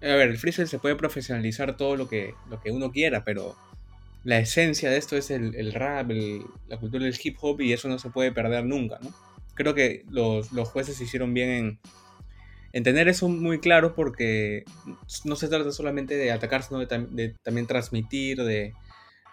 a 0.00 0.06
ver, 0.06 0.28
el 0.28 0.38
freestyle 0.38 0.68
se 0.68 0.78
puede 0.78 0.96
profesionalizar 0.96 1.76
todo 1.76 1.96
lo 1.96 2.08
que, 2.08 2.34
lo 2.50 2.60
que 2.60 2.70
uno 2.70 2.92
quiera, 2.92 3.24
pero 3.24 3.56
la 4.24 4.38
esencia 4.38 4.90
de 4.90 4.96
esto 4.96 5.16
es 5.16 5.30
el, 5.30 5.54
el 5.54 5.72
rap, 5.72 6.10
el, 6.10 6.42
la 6.68 6.78
cultura 6.78 7.04
del 7.04 7.18
hip 7.22 7.36
hop 7.40 7.60
y 7.60 7.72
eso 7.72 7.88
no 7.88 7.98
se 7.98 8.10
puede 8.10 8.32
perder 8.32 8.64
nunca, 8.64 8.98
¿no? 9.00 9.14
Creo 9.54 9.74
que 9.74 10.04
los, 10.10 10.52
los 10.52 10.68
jueces 10.68 11.00
hicieron 11.00 11.32
bien 11.32 11.48
en, 11.48 11.78
en, 12.72 12.82
tener 12.82 13.08
eso 13.08 13.28
muy 13.28 13.60
claro 13.60 13.94
porque 13.94 14.64
no 15.24 15.36
se 15.36 15.48
trata 15.48 15.70
solamente 15.70 16.16
de 16.16 16.32
atacar, 16.32 16.62
sino 16.62 16.80
de, 16.80 17.06
de 17.10 17.34
también 17.42 17.66
transmitir, 17.66 18.42
de, 18.42 18.74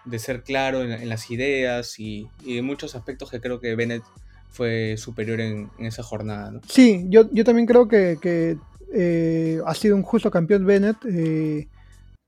de, 0.05 0.19
ser 0.19 0.43
claro 0.43 0.83
en, 0.83 0.91
en 0.91 1.09
las 1.09 1.29
ideas 1.31 1.99
y, 1.99 2.29
y, 2.45 2.61
muchos 2.61 2.95
aspectos 2.95 3.31
que 3.31 3.41
creo 3.41 3.59
que 3.59 3.75
Bennett 3.75 4.03
fue 4.51 4.95
superior 4.97 5.41
en, 5.41 5.71
en 5.79 5.85
esa 5.87 6.03
jornada. 6.03 6.51
¿no? 6.51 6.61
Sí, 6.67 7.05
yo, 7.09 7.27
yo 7.31 7.43
también 7.43 7.65
creo 7.65 7.87
que, 7.87 8.17
que 8.21 8.57
eh, 8.95 9.59
ha 9.65 9.73
sido 9.73 9.95
un 9.95 10.03
justo 10.03 10.29
campeón 10.29 10.65
Bennett. 10.65 10.97
Eh, 11.05 11.67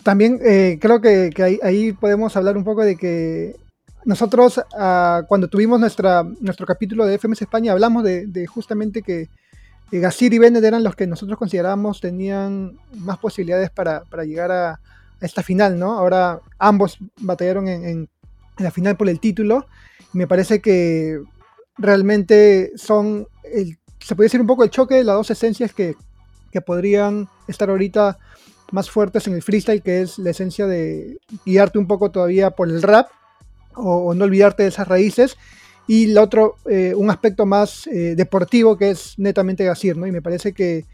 también 0.04 0.39
eh, 0.43 0.80
creo 0.82 0.99
que, 0.99 1.32
ahí, 1.62 1.93
podemos 1.93 2.36
hablar 2.36 2.58
un 2.58 2.63
poco 2.63 2.84
de 2.84 2.95
que 2.95 3.56
nosotros 4.04 4.62
ah, 4.78 5.23
cuando 5.28 5.47
tuvimos 5.47 5.80
nuestra, 5.80 6.23
nuestro 6.41 6.65
capítulo 6.65 7.06
de 7.06 7.17
FMS 7.17 7.43
España 7.43 7.71
hablamos 7.71 8.04
de, 8.04 8.47
justamente 8.47 9.01
que 9.01 9.30
Gasir 9.91 10.34
y 10.34 10.39
Bennett 10.39 10.63
eran 10.63 10.84
los 10.84 10.95
que 10.95 11.08
nosotros 11.08 11.38
considerábamos 11.39 12.01
tenían 12.01 12.78
más 12.95 13.17
posibilidades 13.17 13.69
para, 13.69 14.04
llegar 14.25 14.51
a, 14.51 14.80
esta 15.21 15.41
final, 15.43 15.80
¿no? 15.80 15.93
Ahora 15.93 16.41
ambos 16.60 16.97
batallaron 17.21 17.67
en, 17.67 18.10
la 18.58 18.71
final 18.71 18.97
por 18.97 19.08
el 19.08 19.19
título. 19.19 19.65
Me 20.13 20.28
parece 20.28 20.60
que 20.62 21.21
realmente 21.78 22.71
son, 22.75 23.28
se 23.99 24.15
puede 24.15 24.25
decir 24.25 24.41
un 24.41 24.47
poco 24.47 24.63
el 24.63 24.69
choque 24.69 24.95
de 24.95 25.04
las 25.04 25.15
dos 25.15 25.32
esencias 25.32 25.73
que, 25.73 25.95
que 26.55 26.61
podrían 26.61 27.27
estar 27.49 27.69
ahorita 27.69 28.17
más 28.71 28.89
fuertes 28.89 29.27
en 29.27 29.33
el 29.33 29.41
freestyle, 29.41 29.81
que 29.81 30.01
es 30.01 30.17
la 30.17 30.29
esencia 30.29 30.67
de 30.67 31.17
guiarte 31.45 31.77
un 31.77 31.85
poco 31.85 32.11
todavía 32.11 32.51
por 32.51 32.69
el 32.69 32.81
rap 32.81 33.09
o, 33.73 34.13
no 34.13 34.23
olvidarte 34.23 34.63
de 34.63 34.69
esas 34.69 34.87
raíces. 34.87 35.35
Y 35.85 36.11
el 36.11 36.17
otro, 36.17 36.55
eh, 36.69 36.93
un 36.95 37.09
aspecto 37.09 37.45
más 37.45 37.87
eh, 37.87 38.15
deportivo 38.15 38.77
que 38.77 38.91
es 38.91 39.19
netamente 39.19 39.65
Gasir, 39.65 39.97
¿no? 39.97 40.07
Y 40.07 40.13
me 40.13 40.21
parece 40.21 40.53
que 40.53 40.85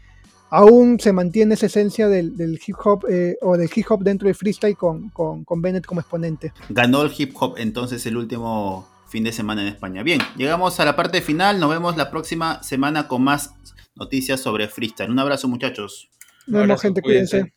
aún 0.50 0.98
se 0.98 1.12
mantiene 1.12 1.54
esa 1.54 1.66
esencia 1.66 2.08
del, 2.08 2.60
hip 2.66 2.76
hop 2.82 3.06
eh, 3.08 3.36
o 3.40 3.56
del 3.56 3.70
hip 3.72 3.86
hop 3.88 4.02
dentro 4.02 4.26
del 4.26 4.34
freestyle 4.34 4.76
con, 4.76 5.10
con, 5.10 5.44
con, 5.44 5.62
Bennett 5.62 5.86
como 5.86 6.00
exponente. 6.00 6.52
Ganó 6.70 7.02
el 7.02 7.12
hip 7.16 7.36
hop 7.38 7.54
entonces 7.56 8.04
el 8.06 8.16
último 8.16 8.88
fin 9.06 9.22
de 9.22 9.30
semana 9.30 9.62
en 9.62 9.68
España. 9.68 10.02
Bien, 10.02 10.20
llegamos 10.36 10.80
a 10.80 10.84
la 10.84 10.96
parte 10.96 11.22
final. 11.22 11.60
Nos 11.60 11.70
vemos 11.70 11.96
la 11.96 12.10
próxima 12.10 12.60
semana 12.64 13.06
con 13.06 13.22
más 13.22 13.54
noticias 13.94 14.40
sobre 14.40 14.68
freestyle. 14.68 15.10
Un 15.10 15.18
abrazo, 15.18 15.48
muchachos. 15.48 16.10
Nos 16.46 16.62
vemos, 16.62 16.82
gente. 16.82 17.02
Cuídense. 17.02 17.52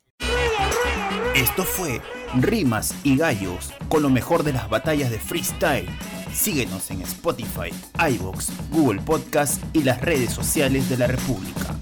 Esto 1.35 1.63
fue 1.63 2.01
Rimas 2.39 2.95
y 3.03 3.17
Gallos 3.17 3.73
con 3.89 4.01
lo 4.01 4.09
mejor 4.09 4.43
de 4.43 4.53
las 4.53 4.69
batallas 4.69 5.11
de 5.11 5.19
freestyle. 5.19 5.87
Síguenos 6.33 6.91
en 6.91 7.01
Spotify, 7.01 7.71
iVoox, 8.09 8.49
Google 8.71 9.01
Podcast 9.01 9.61
y 9.73 9.83
las 9.83 10.01
redes 10.01 10.31
sociales 10.31 10.89
de 10.89 10.97
la 10.97 11.07
República. 11.07 11.75